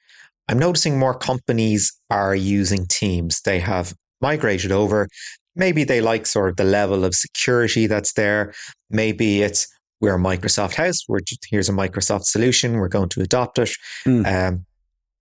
I'm 0.47 0.57
noticing 0.57 0.97
more 0.97 1.13
companies 1.13 1.93
are 2.09 2.35
using 2.35 2.87
Teams. 2.87 3.41
They 3.41 3.59
have 3.59 3.93
migrated 4.21 4.71
over. 4.71 5.07
Maybe 5.55 5.83
they 5.83 6.01
like 6.01 6.25
sort 6.25 6.49
of 6.49 6.55
the 6.57 6.63
level 6.63 7.05
of 7.05 7.13
security 7.13 7.85
that's 7.85 8.13
there. 8.13 8.55
Maybe 8.89 9.43
it's 9.43 9.67
we're 10.01 10.15
a 10.15 10.19
Microsoft 10.19 10.73
house. 10.73 11.07
We're 11.07 11.19
just, 11.19 11.45
here's 11.47 11.69
a 11.69 11.73
Microsoft 11.73 12.23
solution. 12.23 12.73
We're 12.73 12.87
going 12.87 13.09
to 13.09 13.21
adopt 13.21 13.59
it. 13.59 13.69
Mm. 14.07 14.25
Um, 14.25 14.65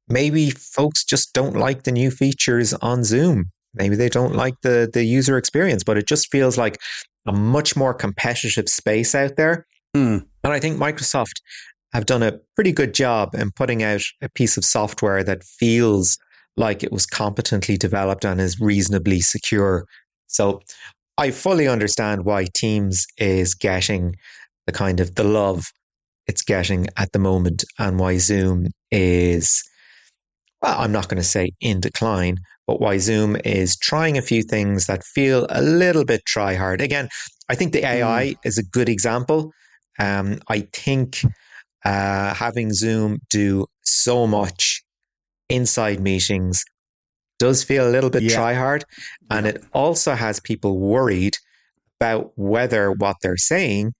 maybe 0.08 0.50
folks 0.50 1.04
just 1.04 1.34
don't 1.34 1.54
like 1.54 1.82
the 1.82 1.92
new 1.92 2.10
features 2.10 2.72
on 2.72 3.04
Zoom. 3.04 3.50
Maybe 3.74 3.96
they 3.96 4.08
don't 4.08 4.34
like 4.34 4.54
the 4.62 4.88
the 4.92 5.04
user 5.04 5.36
experience, 5.36 5.82
but 5.84 5.98
it 5.98 6.06
just 6.06 6.30
feels 6.30 6.56
like 6.58 6.78
a 7.26 7.32
much 7.32 7.76
more 7.76 7.94
competitive 7.94 8.68
space 8.68 9.14
out 9.14 9.36
there. 9.36 9.66
Hmm. 9.94 10.18
And 10.42 10.52
I 10.52 10.60
think 10.60 10.78
Microsoft 10.78 11.40
have 11.92 12.06
done 12.06 12.22
a 12.22 12.38
pretty 12.56 12.72
good 12.72 12.92
job 12.92 13.34
in 13.34 13.50
putting 13.52 13.82
out 13.82 14.02
a 14.20 14.28
piece 14.28 14.56
of 14.56 14.64
software 14.64 15.22
that 15.22 15.44
feels 15.44 16.18
like 16.56 16.82
it 16.82 16.92
was 16.92 17.06
competently 17.06 17.76
developed 17.76 18.24
and 18.24 18.40
is 18.40 18.60
reasonably 18.60 19.20
secure. 19.20 19.86
So 20.26 20.60
I 21.16 21.30
fully 21.30 21.68
understand 21.68 22.24
why 22.24 22.46
Teams 22.54 23.06
is 23.18 23.54
getting 23.54 24.16
the 24.66 24.72
kind 24.72 25.00
of 25.00 25.14
the 25.14 25.24
love 25.24 25.66
it's 26.26 26.42
getting 26.42 26.86
at 26.96 27.12
the 27.12 27.18
moment 27.18 27.64
and 27.78 27.98
why 27.98 28.18
Zoom 28.18 28.68
is 28.90 29.62
well, 30.62 30.80
I'm 30.80 30.92
not 30.92 31.08
going 31.08 31.20
to 31.20 31.28
say 31.28 31.50
in 31.60 31.80
decline, 31.80 32.38
but 32.66 32.80
why 32.80 32.98
Zoom 32.98 33.36
is 33.44 33.76
trying 33.76 34.16
a 34.16 34.22
few 34.22 34.42
things 34.42 34.86
that 34.86 35.04
feel 35.04 35.46
a 35.50 35.60
little 35.60 36.04
bit 36.04 36.22
try 36.26 36.54
hard. 36.54 36.80
Again, 36.80 37.08
I 37.48 37.54
think 37.54 37.72
the 37.72 37.84
AI 37.86 38.34
is 38.44 38.58
a 38.58 38.62
good 38.62 38.88
example. 38.88 39.52
Um, 39.98 40.40
I 40.48 40.60
think 40.72 41.20
uh, 41.84 42.34
having 42.34 42.72
Zoom 42.72 43.18
do 43.30 43.66
so 43.82 44.26
much 44.26 44.82
inside 45.48 46.00
meetings 46.00 46.64
does 47.38 47.62
feel 47.62 47.88
a 47.88 47.90
little 47.90 48.10
bit 48.10 48.22
Yeah. 48.22 48.36
try 48.36 48.54
hard. 48.54 48.84
And 49.30 49.46
it 49.46 49.62
also 49.72 50.14
has 50.14 50.40
people 50.40 50.78
worried 50.78 51.36
about 52.00 52.32
whether 52.36 52.92
what 52.92 53.16
they're 53.22 53.36
saying 53.36 53.92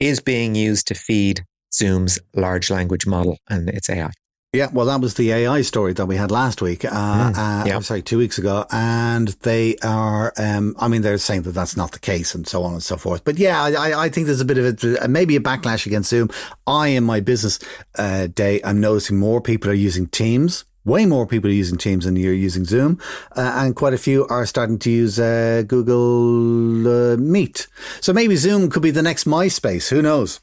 is 0.00 0.20
being 0.20 0.54
used 0.54 0.86
to 0.88 0.94
feed 0.94 1.44
Zoom's 1.72 2.18
large 2.34 2.70
language 2.70 3.06
model 3.06 3.38
and 3.48 3.68
its 3.68 3.90
AI. 3.90 4.10
Yeah, 4.54 4.68
well, 4.72 4.86
that 4.86 5.00
was 5.00 5.14
the 5.14 5.32
AI 5.32 5.62
story 5.62 5.94
that 5.94 6.06
we 6.06 6.14
had 6.16 6.30
last 6.30 6.62
week. 6.62 6.84
Uh, 6.84 6.90
Mm, 6.90 7.36
uh, 7.36 7.64
yeah. 7.66 7.74
I'm 7.74 7.82
sorry, 7.82 8.02
two 8.02 8.18
weeks 8.18 8.38
ago, 8.38 8.64
and 8.70 9.28
they 9.42 9.76
are. 9.82 10.32
Um, 10.38 10.76
I 10.78 10.86
mean, 10.88 11.02
they're 11.02 11.18
saying 11.18 11.42
that 11.42 11.52
that's 11.52 11.76
not 11.76 11.90
the 11.90 11.98
case, 11.98 12.34
and 12.36 12.46
so 12.46 12.62
on 12.62 12.72
and 12.74 12.82
so 12.82 12.96
forth. 12.96 13.24
But 13.24 13.36
yeah, 13.36 13.60
I, 13.62 14.04
I- 14.04 14.08
think 14.08 14.26
there's 14.26 14.40
a 14.40 14.44
bit 14.44 14.58
of 14.58 14.84
a 15.02 15.08
maybe 15.08 15.34
a 15.34 15.40
backlash 15.40 15.86
against 15.86 16.10
Zoom. 16.10 16.30
I, 16.68 16.88
in 16.88 17.02
my 17.02 17.18
business 17.18 17.58
uh, 17.98 18.28
day, 18.28 18.60
I'm 18.62 18.78
noticing 18.80 19.18
more 19.18 19.40
people 19.40 19.70
are 19.70 19.74
using 19.88 20.06
Teams. 20.06 20.64
Way 20.84 21.04
more 21.06 21.26
people 21.26 21.50
are 21.50 21.54
using 21.54 21.78
Teams 21.78 22.04
than 22.04 22.14
you're 22.14 22.32
using 22.32 22.64
Zoom, 22.64 23.00
uh, 23.36 23.52
and 23.56 23.74
quite 23.74 23.94
a 23.94 23.98
few 23.98 24.24
are 24.28 24.46
starting 24.46 24.78
to 24.80 24.90
use 24.90 25.18
uh, 25.18 25.64
Google 25.66 26.86
uh, 26.86 27.16
Meet. 27.16 27.66
So 28.00 28.12
maybe 28.12 28.36
Zoom 28.36 28.70
could 28.70 28.82
be 28.82 28.92
the 28.92 29.02
next 29.02 29.24
MySpace. 29.24 29.88
Who 29.88 30.00
knows? 30.02 30.40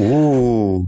Ooh, 0.00 0.86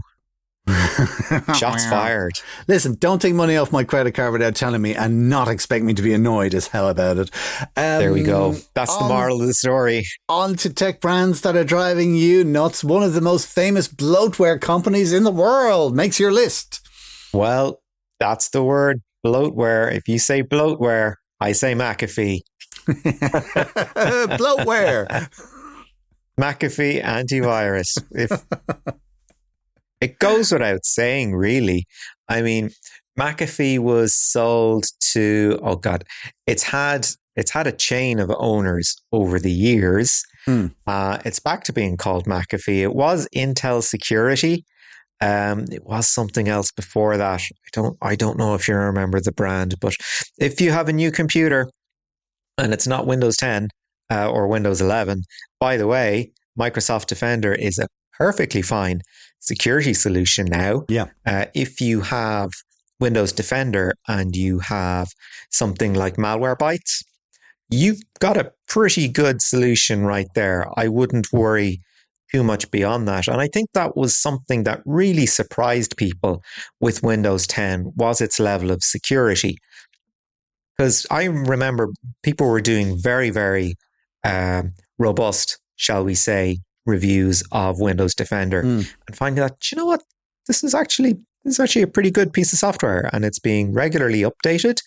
shots 1.55 1.85
fired. 1.89 2.39
Listen, 2.67 2.95
don't 2.95 3.21
take 3.21 3.33
money 3.33 3.57
off 3.57 3.71
my 3.71 3.83
credit 3.83 4.13
card 4.13 4.31
without 4.31 4.55
telling 4.55 4.81
me 4.81 4.95
and 4.95 5.29
not 5.29 5.47
expect 5.47 5.83
me 5.83 5.93
to 5.93 6.01
be 6.01 6.13
annoyed 6.13 6.53
as 6.53 6.67
hell 6.67 6.87
about 6.89 7.17
it. 7.17 7.29
Um, 7.61 7.67
There 7.75 8.13
we 8.13 8.23
go. 8.23 8.55
That's 8.73 8.95
the 8.97 9.03
moral 9.05 9.41
of 9.41 9.47
the 9.47 9.53
story. 9.53 10.05
On 10.29 10.55
to 10.57 10.73
tech 10.73 11.01
brands 11.01 11.41
that 11.41 11.55
are 11.55 11.63
driving 11.63 12.15
you 12.15 12.43
nuts. 12.43 12.83
One 12.83 13.03
of 13.03 13.13
the 13.13 13.21
most 13.21 13.47
famous 13.47 13.87
bloatware 13.87 14.59
companies 14.59 15.11
in 15.11 15.23
the 15.23 15.31
world 15.31 15.95
makes 15.95 16.19
your 16.19 16.31
list. 16.31 16.79
Well, 17.33 17.81
that's 18.19 18.49
the 18.49 18.63
word 18.63 19.01
bloatware. 19.25 19.91
If 19.93 20.07
you 20.07 20.19
say 20.19 20.43
bloatware, 20.43 21.15
I 21.39 21.51
say 21.51 21.73
McAfee. 21.73 22.39
Bloatware. 24.37 25.07
McAfee 26.39 27.03
antivirus. 27.03 27.97
If 28.11 28.31
it 30.03 30.19
goes 30.19 30.51
without 30.51 30.85
saying, 30.85 31.33
really. 31.33 31.85
I 32.27 32.41
mean, 32.41 32.71
McAfee 33.17 33.79
was 33.79 34.13
sold 34.13 34.85
to 35.13 35.59
oh 35.63 35.75
god, 35.75 36.03
it's 36.45 36.63
had 36.63 37.07
it's 37.35 37.51
had 37.51 37.67
a 37.67 37.71
chain 37.71 38.19
of 38.19 38.29
owners 38.37 39.01
over 39.11 39.39
the 39.39 39.51
years. 39.51 40.23
Hmm. 40.45 40.67
Uh, 40.85 41.19
it's 41.23 41.39
back 41.39 41.63
to 41.65 41.73
being 41.73 41.95
called 41.95 42.25
McAfee. 42.25 42.81
It 42.81 42.93
was 42.93 43.27
Intel 43.33 43.81
Security. 43.81 44.65
Um, 45.21 45.65
it 45.71 45.85
was 45.85 46.07
something 46.07 46.49
else 46.49 46.71
before 46.71 47.15
that. 47.15 47.41
I 47.41 47.69
don't 47.71 47.97
I 48.01 48.15
don't 48.15 48.37
know 48.37 48.55
if 48.55 48.67
you 48.67 48.75
remember 48.75 49.21
the 49.21 49.31
brand, 49.31 49.75
but 49.79 49.93
if 50.37 50.59
you 50.59 50.71
have 50.71 50.89
a 50.89 50.93
new 50.93 51.11
computer 51.11 51.69
and 52.57 52.73
it's 52.73 52.87
not 52.87 53.07
Windows 53.07 53.37
10 53.37 53.69
uh, 54.11 54.29
or 54.29 54.47
Windows 54.47 54.81
11, 54.81 55.23
by 55.61 55.77
the 55.77 55.87
way, 55.87 56.31
Microsoft 56.59 57.05
Defender 57.05 57.53
is 57.53 57.79
a 57.79 57.87
perfectly 58.17 58.61
fine 58.61 59.01
security 59.43 59.93
solution 59.93 60.45
now. 60.49 60.85
Yeah. 60.89 61.07
Uh, 61.25 61.45
if 61.53 61.81
you 61.81 62.01
have 62.01 62.51
Windows 62.99 63.33
Defender 63.33 63.93
and 64.07 64.35
you 64.35 64.59
have 64.59 65.09
something 65.51 65.93
like 65.93 66.15
Malwarebytes, 66.15 67.03
you've 67.69 68.01
got 68.19 68.37
a 68.37 68.51
pretty 68.67 69.07
good 69.07 69.41
solution 69.41 70.05
right 70.05 70.27
there. 70.33 70.67
I 70.77 70.87
wouldn't 70.87 71.33
worry 71.33 71.81
too 72.33 72.43
much 72.43 72.71
beyond 72.71 73.07
that. 73.07 73.27
And 73.27 73.41
I 73.41 73.47
think 73.47 73.69
that 73.73 73.95
was 73.97 74.15
something 74.15 74.63
that 74.63 74.81
really 74.85 75.25
surprised 75.25 75.97
people 75.97 76.41
with 76.79 77.03
Windows 77.03 77.45
10 77.45 77.91
was 77.95 78.21
its 78.21 78.39
level 78.39 78.71
of 78.71 78.81
security. 78.81 79.57
Because 80.77 81.05
I 81.11 81.25
remember 81.25 81.89
people 82.23 82.47
were 82.47 82.61
doing 82.61 82.97
very, 82.97 83.29
very 83.29 83.75
um, 84.23 84.73
robust, 84.97 85.59
shall 85.75 86.03
we 86.03 86.15
say, 86.15 86.57
reviews 86.85 87.43
of 87.51 87.79
Windows 87.79 88.13
Defender 88.15 88.63
Mm. 88.63 88.87
and 89.07 89.17
finding 89.17 89.41
that, 89.41 89.59
"Do 89.59 89.67
you 89.71 89.77
know 89.77 89.85
what, 89.85 90.01
this 90.47 90.63
is 90.63 90.73
actually 90.75 91.17
this 91.45 91.55
is 91.55 91.59
actually 91.59 91.81
a 91.81 91.87
pretty 91.87 92.09
good 92.09 92.31
piece 92.31 92.53
of 92.53 92.59
software 92.59 93.09
and 93.11 93.25
it's 93.25 93.37
being 93.39 93.73
regularly 93.73 94.21
updated 94.21 94.81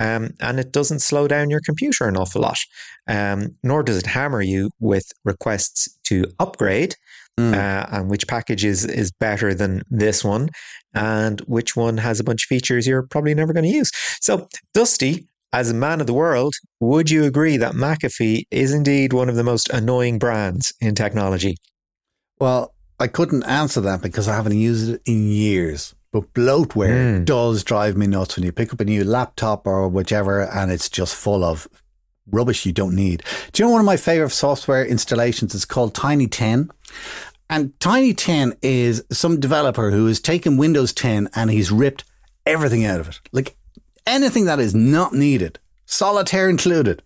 um, 0.00 0.30
and 0.40 0.58
it 0.58 0.72
doesn't 0.72 0.98
slow 0.98 1.28
down 1.28 1.50
your 1.50 1.60
computer 1.64 2.08
an 2.08 2.16
awful 2.16 2.42
lot 2.42 2.58
um, 3.06 3.54
nor 3.62 3.84
does 3.84 3.96
it 3.96 4.06
hammer 4.06 4.42
you 4.42 4.70
with 4.80 5.04
requests 5.24 5.88
to 6.04 6.24
upgrade 6.40 6.96
Mm. 7.38 7.54
uh, 7.54 7.86
and 7.92 8.10
which 8.10 8.26
package 8.26 8.64
is, 8.64 8.84
is 8.84 9.12
better 9.12 9.54
than 9.54 9.82
this 9.88 10.24
one 10.24 10.50
and 10.94 11.40
which 11.42 11.76
one 11.76 11.96
has 11.96 12.18
a 12.18 12.24
bunch 12.24 12.42
of 12.44 12.48
features 12.48 12.88
you're 12.88 13.04
probably 13.04 13.34
never 13.34 13.52
going 13.52 13.64
to 13.64 13.70
use 13.70 13.92
so 14.20 14.48
dusty 14.74 15.28
as 15.52 15.70
a 15.70 15.74
man 15.74 16.00
of 16.00 16.06
the 16.06 16.14
world 16.14 16.54
would 16.80 17.10
you 17.10 17.24
agree 17.24 17.56
that 17.56 17.74
mcafee 17.74 18.42
is 18.50 18.72
indeed 18.72 19.12
one 19.12 19.28
of 19.28 19.34
the 19.36 19.44
most 19.44 19.68
annoying 19.70 20.18
brands 20.18 20.72
in 20.80 20.94
technology 20.94 21.56
Well, 22.38 22.72
I 22.98 23.06
couldn't 23.06 23.44
answer 23.44 23.80
that 23.82 24.00
because 24.02 24.28
I 24.28 24.34
haven't 24.36 24.58
used 24.58 24.90
it 24.90 25.02
in 25.06 25.28
years. 25.28 25.94
But 26.12 26.32
bloatware 26.34 27.20
Mm. 27.20 27.24
does 27.24 27.62
drive 27.64 27.96
me 27.96 28.06
nuts 28.06 28.36
when 28.36 28.44
you 28.44 28.52
pick 28.52 28.72
up 28.72 28.80
a 28.80 28.84
new 28.84 29.04
laptop 29.04 29.66
or 29.66 29.88
whichever 29.88 30.42
and 30.42 30.70
it's 30.72 30.88
just 30.88 31.14
full 31.14 31.42
of 31.44 31.68
rubbish 32.30 32.66
you 32.66 32.72
don't 32.72 32.94
need. 32.94 33.22
Do 33.52 33.62
you 33.62 33.66
know 33.66 33.72
one 33.72 33.80
of 33.80 33.86
my 33.86 33.96
favorite 33.96 34.30
software 34.32 34.84
installations? 34.84 35.54
It's 35.54 35.64
called 35.64 35.94
Tiny 35.94 36.26
10. 36.26 36.70
And 37.48 37.78
Tiny 37.80 38.12
10 38.14 38.54
is 38.62 39.02
some 39.10 39.38
developer 39.40 39.90
who 39.90 40.06
has 40.06 40.20
taken 40.20 40.56
Windows 40.56 40.92
10 40.92 41.28
and 41.34 41.50
he's 41.50 41.70
ripped 41.70 42.04
everything 42.46 42.84
out 42.84 43.00
of 43.00 43.08
it. 43.08 43.20
Like 43.32 43.56
anything 44.06 44.44
that 44.46 44.60
is 44.60 44.74
not 44.74 45.12
needed, 45.12 45.58
solitaire 45.86 46.48
included, 46.48 47.02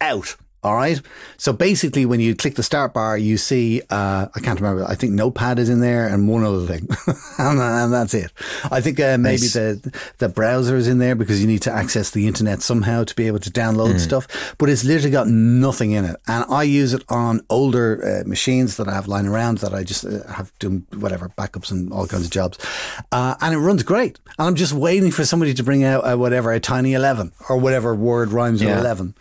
out. 0.00 0.36
All 0.66 0.74
right. 0.74 1.00
So 1.36 1.52
basically, 1.52 2.06
when 2.06 2.18
you 2.18 2.34
click 2.34 2.56
the 2.56 2.62
start 2.64 2.92
bar, 2.92 3.16
you 3.16 3.36
see, 3.36 3.82
uh, 3.88 4.26
I 4.34 4.40
can't 4.40 4.60
remember, 4.60 4.84
I 4.84 4.96
think 4.96 5.12
Notepad 5.12 5.60
is 5.60 5.68
in 5.68 5.78
there 5.80 6.08
and 6.08 6.28
one 6.28 6.42
other 6.42 6.66
thing. 6.66 6.88
and, 7.38 7.60
and 7.60 7.92
that's 7.92 8.14
it. 8.14 8.32
I 8.72 8.80
think 8.80 8.98
uh, 8.98 9.16
maybe 9.16 9.42
Nice. 9.42 9.52
the, 9.52 9.94
the 10.18 10.28
browser 10.28 10.74
is 10.74 10.88
in 10.88 10.98
there 10.98 11.14
because 11.14 11.40
you 11.40 11.46
need 11.46 11.62
to 11.62 11.72
access 11.72 12.10
the 12.10 12.26
internet 12.26 12.62
somehow 12.62 13.04
to 13.04 13.14
be 13.14 13.28
able 13.28 13.38
to 13.38 13.50
download 13.50 14.00
stuff. 14.00 14.56
But 14.58 14.68
it's 14.68 14.82
literally 14.82 15.12
got 15.12 15.28
nothing 15.28 15.92
in 15.92 16.04
it. 16.04 16.16
And 16.26 16.44
I 16.50 16.64
use 16.64 16.92
it 16.94 17.04
on 17.08 17.42
older 17.48 18.22
uh, 18.24 18.28
machines 18.28 18.76
that 18.78 18.88
I 18.88 18.94
have 18.94 19.06
lying 19.06 19.28
around 19.28 19.58
that 19.58 19.72
I 19.72 19.84
just 19.84 20.04
uh, 20.04 20.26
have 20.32 20.50
done 20.58 20.84
whatever 20.98 21.28
backups 21.28 21.70
and 21.70 21.92
all 21.92 22.08
kinds 22.08 22.24
of 22.24 22.32
jobs. 22.32 22.58
Uh, 23.12 23.36
and 23.40 23.54
it 23.54 23.58
runs 23.58 23.84
great. 23.84 24.18
And 24.36 24.48
I'm 24.48 24.56
just 24.56 24.72
waiting 24.72 25.12
for 25.12 25.24
somebody 25.24 25.54
to 25.54 25.62
bring 25.62 25.84
out 25.84 26.18
whatever, 26.18 26.50
a 26.50 26.58
tiny 26.58 26.94
11 26.94 27.30
or 27.48 27.56
whatever 27.56 27.94
word 27.94 28.32
rhymes 28.32 28.64
with 28.64 28.76
11. 28.76 29.14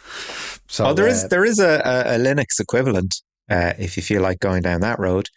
So 0.67 0.85
Oh, 0.87 0.93
there 0.93 1.07
is 1.07 1.23
uh, 1.23 1.27
there 1.27 1.45
is 1.45 1.59
a, 1.59 1.81
a, 1.85 2.15
a 2.15 2.19
Linux 2.19 2.59
equivalent 2.59 3.15
uh, 3.49 3.73
if 3.77 3.95
you 3.97 4.03
feel 4.03 4.21
like 4.21 4.39
going 4.39 4.61
down 4.61 4.81
that 4.81 4.99
road. 4.99 5.29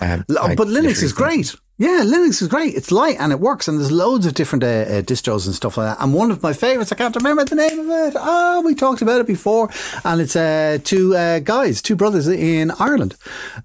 Um, 0.00 0.24
L- 0.30 0.38
I 0.38 0.54
but 0.54 0.66
Linux 0.68 1.02
is 1.02 1.12
great. 1.12 1.54
Yeah, 1.78 2.02
Linux 2.04 2.40
is 2.42 2.48
great. 2.48 2.74
It's 2.74 2.92
light 2.92 3.16
and 3.18 3.32
it 3.32 3.40
works, 3.40 3.66
and 3.66 3.78
there's 3.78 3.90
loads 3.90 4.24
of 4.26 4.34
different 4.34 4.62
uh, 4.62 4.66
uh, 4.66 5.02
distros 5.02 5.46
and 5.46 5.54
stuff 5.54 5.76
like 5.76 5.96
that. 5.96 6.02
And 6.04 6.14
one 6.14 6.30
of 6.30 6.42
my 6.42 6.52
favorites, 6.52 6.92
I 6.92 6.96
can't 6.96 7.14
remember 7.16 7.44
the 7.44 7.56
name 7.56 7.78
of 7.80 7.86
it. 7.88 8.14
Oh, 8.16 8.60
we 8.64 8.74
talked 8.74 9.02
about 9.02 9.20
it 9.20 9.26
before, 9.26 9.68
and 10.04 10.20
it's 10.20 10.36
uh, 10.36 10.78
two 10.84 11.16
uh, 11.16 11.38
guys, 11.40 11.82
two 11.82 11.96
brothers 11.96 12.28
in 12.28 12.70
Ireland. 12.78 13.16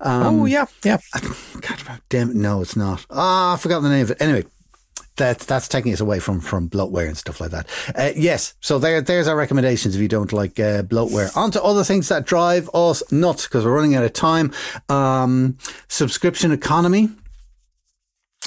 Um, 0.01 0.41
oh 0.41 0.45
yeah, 0.45 0.65
yeah. 0.83 0.97
I 1.13 1.19
can't 1.19 1.81
remember. 1.83 2.01
Damn, 2.09 2.29
it, 2.31 2.35
no, 2.35 2.61
it's 2.61 2.75
not. 2.75 3.05
Ah, 3.11 3.53
I 3.53 3.57
forgot 3.57 3.81
the 3.81 3.89
name 3.89 4.03
of 4.03 4.11
it. 4.11 4.17
Anyway, 4.21 4.45
that 5.17 5.39
that's 5.39 5.67
taking 5.67 5.93
us 5.93 5.99
away 5.99 6.19
from 6.19 6.39
from 6.39 6.69
bloatware 6.69 7.07
and 7.07 7.17
stuff 7.17 7.41
like 7.41 7.51
that. 7.51 7.67
Uh, 7.95 8.11
yes, 8.15 8.53
so 8.61 8.79
there 8.79 9.01
there's 9.01 9.27
our 9.27 9.35
recommendations 9.35 9.95
if 9.95 10.01
you 10.01 10.07
don't 10.07 10.33
like 10.33 10.59
uh, 10.59 10.83
bloatware. 10.83 11.35
On 11.35 11.51
to 11.51 11.63
other 11.63 11.83
things 11.83 12.09
that 12.09 12.25
drive 12.25 12.69
us 12.73 13.03
nuts 13.11 13.47
because 13.47 13.65
we're 13.65 13.75
running 13.75 13.95
out 13.95 14.03
of 14.03 14.13
time. 14.13 14.53
Um, 14.89 15.57
subscription 15.87 16.51
economy. 16.51 17.09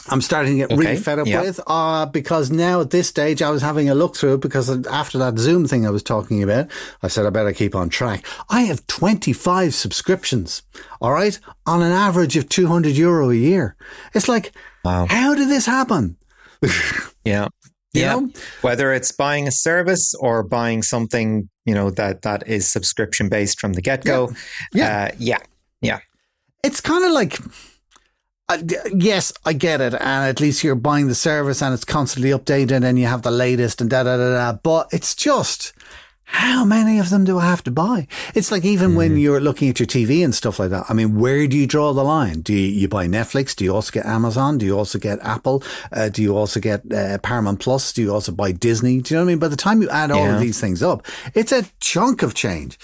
I'm 0.09 0.22
starting 0.22 0.59
to 0.59 0.66
get 0.66 0.76
really 0.76 0.96
fed 0.96 1.18
up 1.18 1.26
yeah. 1.26 1.42
with 1.42 1.61
uh, 1.66 2.06
because 2.06 2.50
now 2.50 2.80
at 2.80 2.90
this 2.90 3.09
stage 3.09 3.42
I 3.42 3.50
was 3.50 3.61
having 3.61 3.90
a 3.90 3.94
look 3.94 4.16
through 4.16 4.35
it 4.35 4.40
because 4.40 4.87
after 4.87 5.18
that 5.18 5.38
Zoom 5.38 5.66
thing 5.66 5.87
I 5.87 5.90
was 5.90 6.02
talking 6.02 6.42
about, 6.42 6.70
I 7.02 7.09
said 7.09 7.26
I 7.26 7.30
better 7.30 7.52
keep 7.52 7.74
on 7.74 7.90
track. 7.90 8.24
I 8.48 8.62
have 8.62 8.87
25 8.87 9.74
subscriptions, 9.74 10.62
all 11.00 11.12
right, 11.12 11.38
on 11.66 11.83
an 11.83 11.92
average 11.92 12.37
of 12.37 12.48
200 12.48 12.96
euro 12.96 13.30
a 13.30 13.35
year. 13.35 13.76
It's 14.14 14.28
like, 14.28 14.52
Wow. 14.85 15.06
how 15.06 15.35
did 15.35 15.48
this 15.48 15.66
happen? 15.66 16.16
Yeah. 17.25 17.49
You 17.92 18.03
yeah. 18.03 18.14
know? 18.14 18.31
Whether 18.62 18.92
it's 18.92 19.12
buying 19.12 19.49
a 19.49 19.53
service 19.53 20.14
or 20.20 20.42
buying 20.42 20.83
something, 20.83 21.49
you 21.64 21.75
know, 21.75 21.90
that 21.90 22.23
that 22.23 22.46
is 22.46 22.68
subscription 22.68 23.29
based 23.29 23.61
from 23.61 23.73
the 23.73 23.83
get 23.83 24.05
go. 24.05 24.33
Yeah. 24.73 25.11
Uh, 25.11 25.16
yeah. 25.18 25.38
Yeah. 25.83 25.99
It's 26.62 26.81
kind 26.81 27.05
of 27.05 27.12
like, 27.12 27.38
uh, 28.49 28.59
yes, 28.94 29.33
I 29.44 29.55
get 29.55 29.81
it. 29.81 29.94
And 29.94 30.29
at 30.29 30.40
least 30.40 30.62
you're 30.62 30.77
buying 30.77 31.09
the 31.09 31.14
service 31.14 31.62
and 31.62 31.75
it's 31.75 31.85
constantly 31.85 32.31
updated 32.31 32.85
and 32.85 32.99
you 32.99 33.07
have 33.07 33.23
the 33.23 33.31
latest 33.31 33.81
and 33.81 33.90
da 33.90 34.05
da 34.05 34.16
da 34.16 34.53
da. 34.53 34.59
But 34.62 34.88
it's 34.92 35.14
just, 35.14 35.73
how 36.33 36.64
many 36.64 37.01
of 37.01 37.11
them 37.11 37.25
do 37.25 37.38
I 37.40 37.47
have 37.47 37.64
to 37.64 37.73
buy? 37.73 38.07
It's 38.37 38.53
like 38.53 38.64
even 38.64 38.95
when 38.95 39.16
you're 39.16 39.40
looking 39.40 39.69
at 39.69 39.81
your 39.81 39.87
TV 39.88 40.25
and 40.25 40.33
stuff 40.33 40.61
like 40.61 40.71
that. 40.71 40.85
I 40.88 40.95
mean, 40.95 41.19
where 41.19 41.47
do 41.49 41.57
you 41.57 41.66
draw 41.66 41.93
the 41.93 42.05
line? 42.05 42.40
Do 42.43 42.53
you, 42.55 42.69
you 42.69 42.87
buy 42.87 43.09
Netflix? 43.09 43.57
Do 43.57 43.64
you 43.64 43.75
also 43.75 43.90
get 43.90 44.07
Amazon? 44.07 44.57
Do 44.57 44.64
you 44.64 44.79
also 44.79 45.01
get 45.01 45.19
Apple? 45.23 45.64
Uh, 45.90 46.09
do 46.09 46.23
you 46.23 46.37
also 46.37 46.61
get 46.61 46.81
uh, 46.93 47.19
Paramount 47.19 47.59
Plus? 47.59 47.93
Do 47.93 48.03
you 48.03 48.14
also 48.14 48.31
buy 48.31 48.53
Disney? 48.53 49.01
Do 49.01 49.12
you 49.12 49.19
know 49.19 49.25
what 49.25 49.31
I 49.31 49.33
mean? 49.33 49.38
By 49.40 49.49
the 49.49 49.57
time 49.57 49.83
you 49.83 49.90
add 49.90 50.12
all 50.12 50.25
of 50.31 50.38
these 50.40 50.61
things 50.61 50.85
up, 50.85 51.05
it's 51.35 51.51
a 51.51 51.64
chunk 51.81 52.23
of 52.23 52.35
change. 52.35 52.79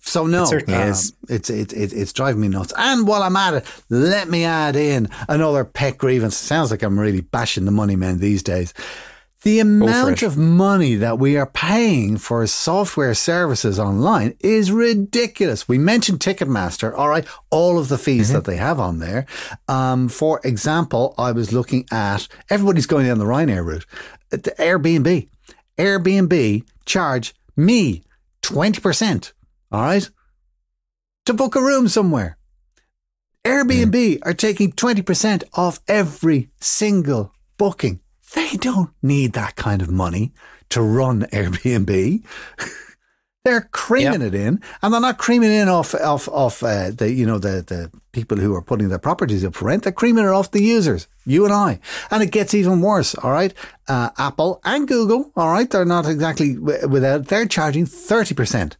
So 0.00 0.26
no, 0.26 0.44
It 0.50 0.68
um, 0.68 0.90
is. 0.90 1.14
it's 1.28 1.48
it, 1.48 1.72
it 1.72 1.94
it's 1.94 2.12
driving 2.12 2.42
me 2.42 2.48
nuts. 2.48 2.74
And 2.76 3.06
while 3.08 3.22
I'm 3.22 3.36
at 3.36 3.54
it, 3.54 3.66
let 3.88 4.28
me 4.28 4.44
add 4.44 4.76
in 4.76 5.08
another 5.26 5.64
pet 5.64 5.96
grievance. 5.96 6.36
Sounds 6.36 6.70
like 6.70 6.82
I'm 6.82 7.00
really 7.00 7.22
bashing 7.22 7.64
the 7.64 7.70
money 7.72 7.96
men 7.96 8.18
these 8.18 8.42
days. 8.42 8.74
The 9.42 9.60
amount 9.60 10.22
of 10.22 10.36
money 10.36 10.96
that 10.96 11.18
we 11.18 11.38
are 11.38 11.46
paying 11.46 12.18
for 12.18 12.46
software 12.46 13.14
services 13.14 13.78
online 13.78 14.36
is 14.40 14.70
ridiculous. 14.70 15.66
We 15.66 15.78
mentioned 15.78 16.20
Ticketmaster, 16.20 16.92
all 16.94 17.08
right, 17.08 17.26
all 17.50 17.78
of 17.78 17.88
the 17.88 17.96
fees 17.96 18.30
that 18.32 18.44
they 18.44 18.56
have 18.56 18.78
on 18.78 18.98
there. 18.98 19.24
Um, 19.66 20.10
for 20.10 20.42
example, 20.44 21.14
I 21.16 21.32
was 21.32 21.54
looking 21.54 21.86
at 21.90 22.28
everybody's 22.50 22.84
going 22.84 23.06
down 23.06 23.18
the 23.18 23.24
Ryanair 23.24 23.64
route. 23.64 23.86
The 24.28 24.54
Airbnb, 24.58 25.28
Airbnb 25.78 26.64
charge 26.84 27.34
me 27.56 28.04
twenty 28.42 28.80
percent. 28.80 29.32
All 29.72 29.80
right, 29.80 30.10
to 31.24 31.32
book 31.32 31.56
a 31.56 31.62
room 31.62 31.88
somewhere. 31.88 32.36
Airbnb 33.44 34.18
are 34.22 34.34
taking 34.34 34.72
20% 34.72 35.44
off 35.54 35.80
every 35.88 36.50
single 36.60 37.32
booking. 37.56 38.00
They 38.34 38.56
don't 38.56 38.90
need 39.02 39.32
that 39.32 39.56
kind 39.56 39.82
of 39.82 39.90
money 39.90 40.32
to 40.70 40.82
run 40.82 41.22
Airbnb. 41.32 42.24
They're 43.44 43.68
creaming 43.72 44.20
yep. 44.20 44.34
it 44.34 44.34
in, 44.34 44.60
and 44.82 44.92
they're 44.92 45.00
not 45.00 45.16
creaming 45.16 45.50
it 45.50 45.66
off 45.66 45.94
off 45.94 46.28
off 46.28 46.62
uh, 46.62 46.90
the 46.90 47.10
you 47.10 47.24
know 47.24 47.38
the 47.38 47.64
the 47.66 47.90
people 48.12 48.36
who 48.36 48.54
are 48.54 48.60
putting 48.60 48.90
their 48.90 48.98
properties 48.98 49.46
up 49.46 49.54
for 49.54 49.64
rent. 49.64 49.84
They're 49.84 49.92
creaming 49.92 50.26
it 50.26 50.30
off 50.30 50.50
the 50.50 50.62
users, 50.62 51.08
you 51.24 51.46
and 51.46 51.54
I, 51.54 51.80
and 52.10 52.22
it 52.22 52.32
gets 52.32 52.52
even 52.52 52.82
worse. 52.82 53.14
All 53.14 53.30
right, 53.30 53.54
uh, 53.88 54.10
Apple 54.18 54.60
and 54.62 54.86
Google. 54.86 55.32
All 55.36 55.50
right, 55.50 55.70
they're 55.70 55.86
not 55.86 56.06
exactly 56.06 56.58
without. 56.58 57.28
They're 57.28 57.46
charging 57.46 57.86
thirty 57.86 58.34
percent. 58.34 58.76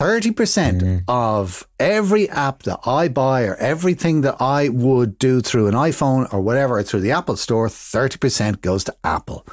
30% 0.00 0.80
mm. 0.80 1.04
of 1.08 1.68
every 1.78 2.28
app 2.30 2.62
that 2.62 2.80
I 2.86 3.08
buy 3.08 3.42
or 3.44 3.56
everything 3.56 4.22
that 4.22 4.40
I 4.40 4.70
would 4.70 5.18
do 5.18 5.42
through 5.42 5.66
an 5.66 5.74
iPhone 5.74 6.32
or 6.32 6.40
whatever 6.40 6.82
through 6.82 7.00
the 7.00 7.12
Apple 7.12 7.36
store, 7.36 7.68
30% 7.68 8.62
goes 8.62 8.84
to 8.84 8.96
Apple 9.04 9.46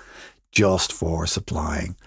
just 0.51 0.93
for 0.93 1.27
supplying 1.27 1.97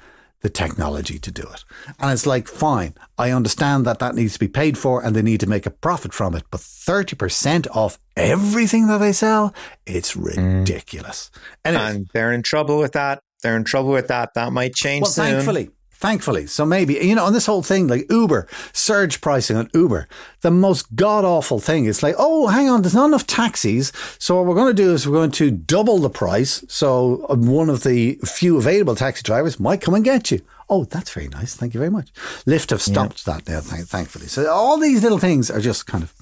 the 0.40 0.48
technology 0.48 1.18
to 1.18 1.30
do 1.30 1.42
it. 1.42 1.64
And 1.98 2.10
it's 2.10 2.26
like, 2.26 2.48
fine, 2.48 2.94
I 3.18 3.30
understand 3.30 3.84
that 3.84 3.98
that 3.98 4.14
needs 4.14 4.32
to 4.34 4.38
be 4.38 4.48
paid 4.48 4.78
for 4.78 5.04
and 5.04 5.14
they 5.14 5.20
need 5.20 5.40
to 5.40 5.46
make 5.46 5.66
a 5.66 5.70
profit 5.70 6.14
from 6.14 6.34
it. 6.34 6.44
But 6.50 6.60
30% 6.60 7.66
off 7.76 7.98
everything 8.16 8.86
that 8.86 8.98
they 8.98 9.12
sell, 9.12 9.54
it's 9.86 10.14
mm. 10.14 10.60
ridiculous. 10.60 11.30
Mm. 11.66 11.76
And 11.76 12.10
they're 12.14 12.32
in 12.32 12.42
trouble 12.42 12.78
with 12.78 12.92
that. 12.92 13.22
They're 13.42 13.56
in 13.56 13.64
trouble 13.64 13.90
with 13.90 14.08
that. 14.08 14.32
That 14.34 14.52
might 14.52 14.74
change 14.74 15.02
well, 15.02 15.10
soon. 15.10 15.24
Thankfully, 15.26 15.70
thankfully. 16.00 16.46
So 16.46 16.64
maybe, 16.64 16.94
you 16.94 17.14
know, 17.14 17.24
on 17.24 17.32
this 17.32 17.46
whole 17.46 17.62
thing, 17.62 17.86
like 17.86 18.10
Uber, 18.10 18.48
surge 18.72 19.20
pricing 19.20 19.56
on 19.56 19.70
Uber, 19.74 20.08
the 20.40 20.50
most 20.50 20.94
god 20.96 21.24
awful 21.24 21.60
thing 21.60 21.84
is 21.84 22.02
like, 22.02 22.14
oh, 22.18 22.48
hang 22.48 22.68
on, 22.68 22.82
there's 22.82 22.94
not 22.94 23.06
enough 23.06 23.26
taxis. 23.26 23.92
So 24.18 24.36
what 24.36 24.46
we're 24.46 24.54
going 24.54 24.74
to 24.74 24.82
do 24.82 24.92
is 24.92 25.06
we're 25.06 25.14
going 25.14 25.30
to 25.32 25.50
double 25.50 25.98
the 25.98 26.10
price. 26.10 26.64
So 26.68 27.26
um, 27.28 27.46
one 27.46 27.68
of 27.68 27.82
the 27.82 28.18
few 28.24 28.56
available 28.56 28.96
taxi 28.96 29.22
drivers 29.22 29.60
might 29.60 29.82
come 29.82 29.94
and 29.94 30.04
get 30.04 30.30
you. 30.30 30.40
Oh, 30.68 30.84
that's 30.84 31.12
very 31.12 31.28
nice. 31.28 31.54
Thank 31.54 31.74
you 31.74 31.80
very 31.80 31.90
much. 31.90 32.12
Lyft 32.46 32.70
have 32.70 32.80
stopped 32.80 33.26
yeah. 33.26 33.34
that 33.34 33.48
now, 33.48 33.60
thankfully. 33.60 34.28
So 34.28 34.50
all 34.50 34.78
these 34.78 35.02
little 35.02 35.18
things 35.18 35.50
are 35.50 35.60
just 35.60 35.86
kind 35.86 36.04
of 36.04 36.14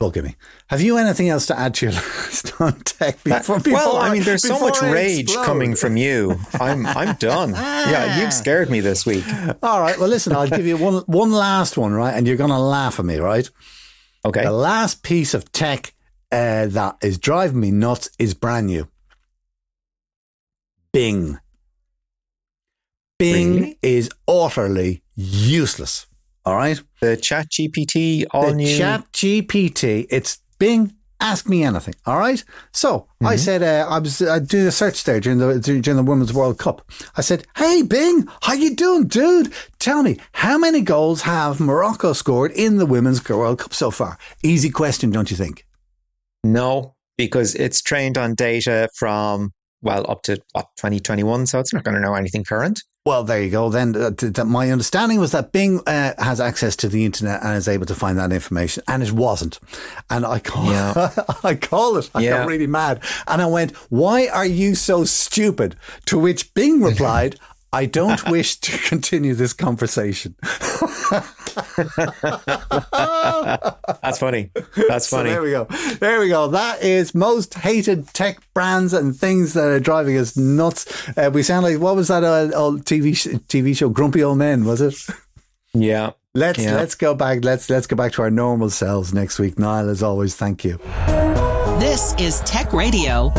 bugging 0.00 0.24
me. 0.24 0.36
Have 0.68 0.80
you 0.80 0.96
anything 0.96 1.28
else 1.28 1.46
to 1.46 1.58
add 1.58 1.74
to 1.74 1.86
your 1.86 1.92
list 2.26 2.60
on 2.60 2.80
tech 2.80 3.22
before? 3.22 3.58
before 3.58 3.72
well, 3.72 3.96
I 3.98 4.12
mean, 4.12 4.22
there's 4.22 4.42
so 4.42 4.58
much 4.58 4.80
rage 4.80 5.32
coming 5.34 5.76
from 5.76 5.96
you. 5.96 6.40
I'm 6.54 6.86
I'm 6.86 7.14
done. 7.16 7.50
yeah, 7.54 8.20
you've 8.20 8.32
scared 8.32 8.70
me 8.70 8.80
this 8.80 9.06
week. 9.06 9.24
All 9.62 9.80
right. 9.80 9.98
Well, 9.98 10.08
listen, 10.08 10.32
I'll 10.32 10.48
give 10.48 10.66
you 10.66 10.76
one 10.76 11.02
one 11.06 11.30
last 11.30 11.76
one, 11.76 11.92
right? 11.92 12.14
And 12.14 12.26
you're 12.26 12.38
going 12.38 12.50
to 12.50 12.58
laugh 12.58 12.98
at 12.98 13.04
me, 13.04 13.18
right? 13.18 13.48
Okay. 14.24 14.42
The 14.42 14.50
last 14.50 15.02
piece 15.02 15.34
of 15.34 15.52
tech 15.52 15.94
uh, 16.32 16.66
that 16.66 16.96
is 17.02 17.18
driving 17.18 17.60
me 17.60 17.70
nuts 17.70 18.10
is 18.18 18.34
brand 18.34 18.66
new. 18.66 18.88
Bing. 20.92 21.38
Bing 23.18 23.54
really? 23.54 23.78
is 23.82 24.10
utterly 24.26 25.02
useless. 25.14 26.06
All 26.44 26.56
right. 26.56 26.80
The 27.00 27.16
Chat 27.16 27.50
GPT, 27.50 28.24
all 28.30 28.48
the 28.48 28.54
new. 28.54 28.78
Chat 28.78 29.10
GPT, 29.12 30.06
it's 30.10 30.38
Bing. 30.58 30.94
Ask 31.22 31.50
me 31.50 31.64
anything. 31.64 31.94
All 32.06 32.18
right. 32.18 32.42
So 32.72 33.00
mm-hmm. 33.00 33.26
I 33.26 33.36
said, 33.36 33.62
uh, 33.62 33.86
I 33.90 33.98
was 33.98 34.22
I 34.22 34.38
doing 34.38 34.66
a 34.66 34.72
search 34.72 35.04
there 35.04 35.20
during 35.20 35.38
the 35.38 35.58
during 35.60 35.96
the 35.96 36.02
Women's 36.02 36.32
World 36.32 36.58
Cup. 36.58 36.90
I 37.14 37.20
said, 37.20 37.46
"Hey 37.56 37.82
Bing, 37.82 38.26
how 38.40 38.54
you 38.54 38.74
doing, 38.74 39.06
dude? 39.06 39.52
Tell 39.78 40.02
me, 40.02 40.16
how 40.32 40.56
many 40.56 40.80
goals 40.80 41.22
have 41.22 41.60
Morocco 41.60 42.14
scored 42.14 42.52
in 42.52 42.78
the 42.78 42.86
Women's 42.86 43.26
World 43.28 43.58
Cup 43.58 43.74
so 43.74 43.90
far?" 43.90 44.16
Easy 44.42 44.70
question, 44.70 45.10
don't 45.10 45.30
you 45.30 45.36
think? 45.36 45.66
No, 46.42 46.94
because 47.18 47.54
it's 47.54 47.82
trained 47.82 48.16
on 48.16 48.34
data 48.34 48.88
from 48.96 49.52
well 49.82 50.10
up 50.10 50.22
to 50.22 50.40
what 50.52 50.68
2021, 50.78 51.46
so 51.46 51.58
it's 51.58 51.74
not 51.74 51.84
going 51.84 51.96
to 51.96 52.00
know 52.00 52.14
anything 52.14 52.44
current. 52.44 52.82
Well, 53.06 53.24
there 53.24 53.42
you 53.42 53.48
go. 53.48 53.70
Then 53.70 53.96
uh, 53.96 54.10
th- 54.10 54.34
th- 54.34 54.46
my 54.46 54.70
understanding 54.70 55.18
was 55.18 55.32
that 55.32 55.52
Bing 55.52 55.80
uh, 55.86 56.12
has 56.18 56.38
access 56.38 56.76
to 56.76 56.88
the 56.88 57.06
internet 57.06 57.42
and 57.42 57.56
is 57.56 57.66
able 57.66 57.86
to 57.86 57.94
find 57.94 58.18
that 58.18 58.30
information, 58.30 58.82
and 58.86 59.02
it 59.02 59.12
wasn't. 59.12 59.58
And 60.10 60.26
I 60.26 60.38
call, 60.38 60.70
yeah. 60.70 61.10
I 61.42 61.54
call 61.54 61.96
it. 61.96 62.10
I 62.14 62.20
yeah. 62.20 62.30
got 62.30 62.46
really 62.46 62.66
mad, 62.66 63.02
and 63.26 63.40
I 63.40 63.46
went, 63.46 63.74
"Why 63.88 64.28
are 64.28 64.44
you 64.44 64.74
so 64.74 65.04
stupid?" 65.04 65.76
To 66.06 66.18
which 66.18 66.52
Bing 66.52 66.82
replied, 66.82 67.36
I 67.72 67.86
don't 67.86 68.26
wish 68.30 68.56
to 68.60 68.76
continue 68.78 69.34
this 69.34 69.52
conversation. 69.52 70.34
That's 74.02 74.18
funny. 74.18 74.50
That's 74.88 75.08
funny. 75.08 75.08
So 75.08 75.22
there 75.22 75.42
we 75.42 75.50
go. 75.50 75.64
There 76.00 76.20
we 76.20 76.28
go. 76.28 76.48
That 76.48 76.82
is 76.82 77.14
most 77.14 77.54
hated 77.54 78.08
tech 78.08 78.40
brands 78.54 78.92
and 78.92 79.16
things 79.16 79.54
that 79.54 79.68
are 79.68 79.80
driving 79.80 80.16
us 80.16 80.36
nuts. 80.36 81.08
Uh, 81.16 81.30
we 81.32 81.42
sound 81.42 81.64
like 81.64 81.78
what 81.78 81.96
was 81.96 82.08
that 82.08 82.24
uh, 82.24 82.50
old 82.56 82.84
TV 82.84 83.16
sh- 83.16 83.38
TV 83.48 83.76
show? 83.76 83.88
Grumpy 83.88 84.22
Old 84.22 84.38
Men, 84.38 84.64
was 84.64 84.80
it? 84.80 84.94
Yeah. 85.72 86.12
Let's 86.34 86.60
yeah. 86.60 86.76
let's 86.76 86.94
go 86.94 87.14
back. 87.14 87.44
Let's 87.44 87.68
let's 87.68 87.88
go 87.88 87.96
back 87.96 88.12
to 88.12 88.22
our 88.22 88.30
normal 88.30 88.70
selves 88.70 89.12
next 89.12 89.38
week. 89.40 89.58
Niall, 89.58 89.88
as 89.88 90.02
always, 90.02 90.36
thank 90.36 90.64
you. 90.64 90.78
This 91.80 92.14
is 92.18 92.40
Tech 92.40 92.72
Radio. 92.72 93.32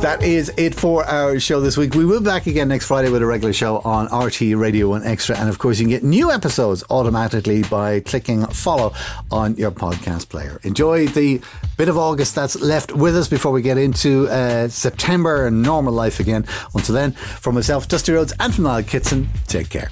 That 0.00 0.22
is 0.22 0.52
it 0.56 0.76
for 0.76 1.04
our 1.06 1.40
show 1.40 1.60
this 1.60 1.76
week. 1.76 1.92
We 1.94 2.04
will 2.04 2.20
be 2.20 2.26
back 2.26 2.46
again 2.46 2.68
next 2.68 2.86
Friday 2.86 3.10
with 3.10 3.20
a 3.20 3.26
regular 3.26 3.52
show 3.52 3.78
on 3.80 4.06
RTÉ 4.08 4.56
Radio 4.58 4.88
1 4.90 5.04
Extra. 5.04 5.36
And 5.36 5.48
of 5.48 5.58
course, 5.58 5.80
you 5.80 5.86
can 5.86 5.90
get 5.90 6.04
new 6.04 6.30
episodes 6.30 6.84
automatically 6.88 7.64
by 7.64 7.98
clicking 8.00 8.46
follow 8.46 8.94
on 9.32 9.56
your 9.56 9.72
podcast 9.72 10.28
player. 10.28 10.60
Enjoy 10.62 11.08
the 11.08 11.40
bit 11.76 11.88
of 11.88 11.98
August 11.98 12.36
that's 12.36 12.54
left 12.60 12.92
with 12.92 13.16
us 13.16 13.26
before 13.26 13.50
we 13.50 13.60
get 13.60 13.76
into 13.76 14.28
uh, 14.28 14.68
September 14.68 15.48
and 15.48 15.62
normal 15.62 15.92
life 15.92 16.20
again. 16.20 16.46
Until 16.74 16.94
then, 16.94 17.10
from 17.10 17.56
myself, 17.56 17.88
Dusty 17.88 18.12
Rhodes, 18.12 18.32
and 18.38 18.54
from 18.54 18.64
Niall 18.64 18.84
Kitson, 18.84 19.28
take 19.48 19.68
care. 19.68 19.88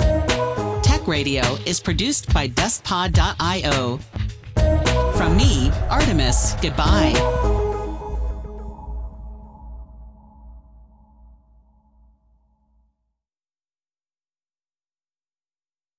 Tech 0.85 1.05
Radio 1.09 1.43
is 1.67 1.81
produced 1.81 2.33
by 2.33 2.47
DustPod.io. 2.49 3.99
From 5.17 5.37
me, 5.37 5.71
Artemis, 5.91 6.55
goodbye. 6.63 7.66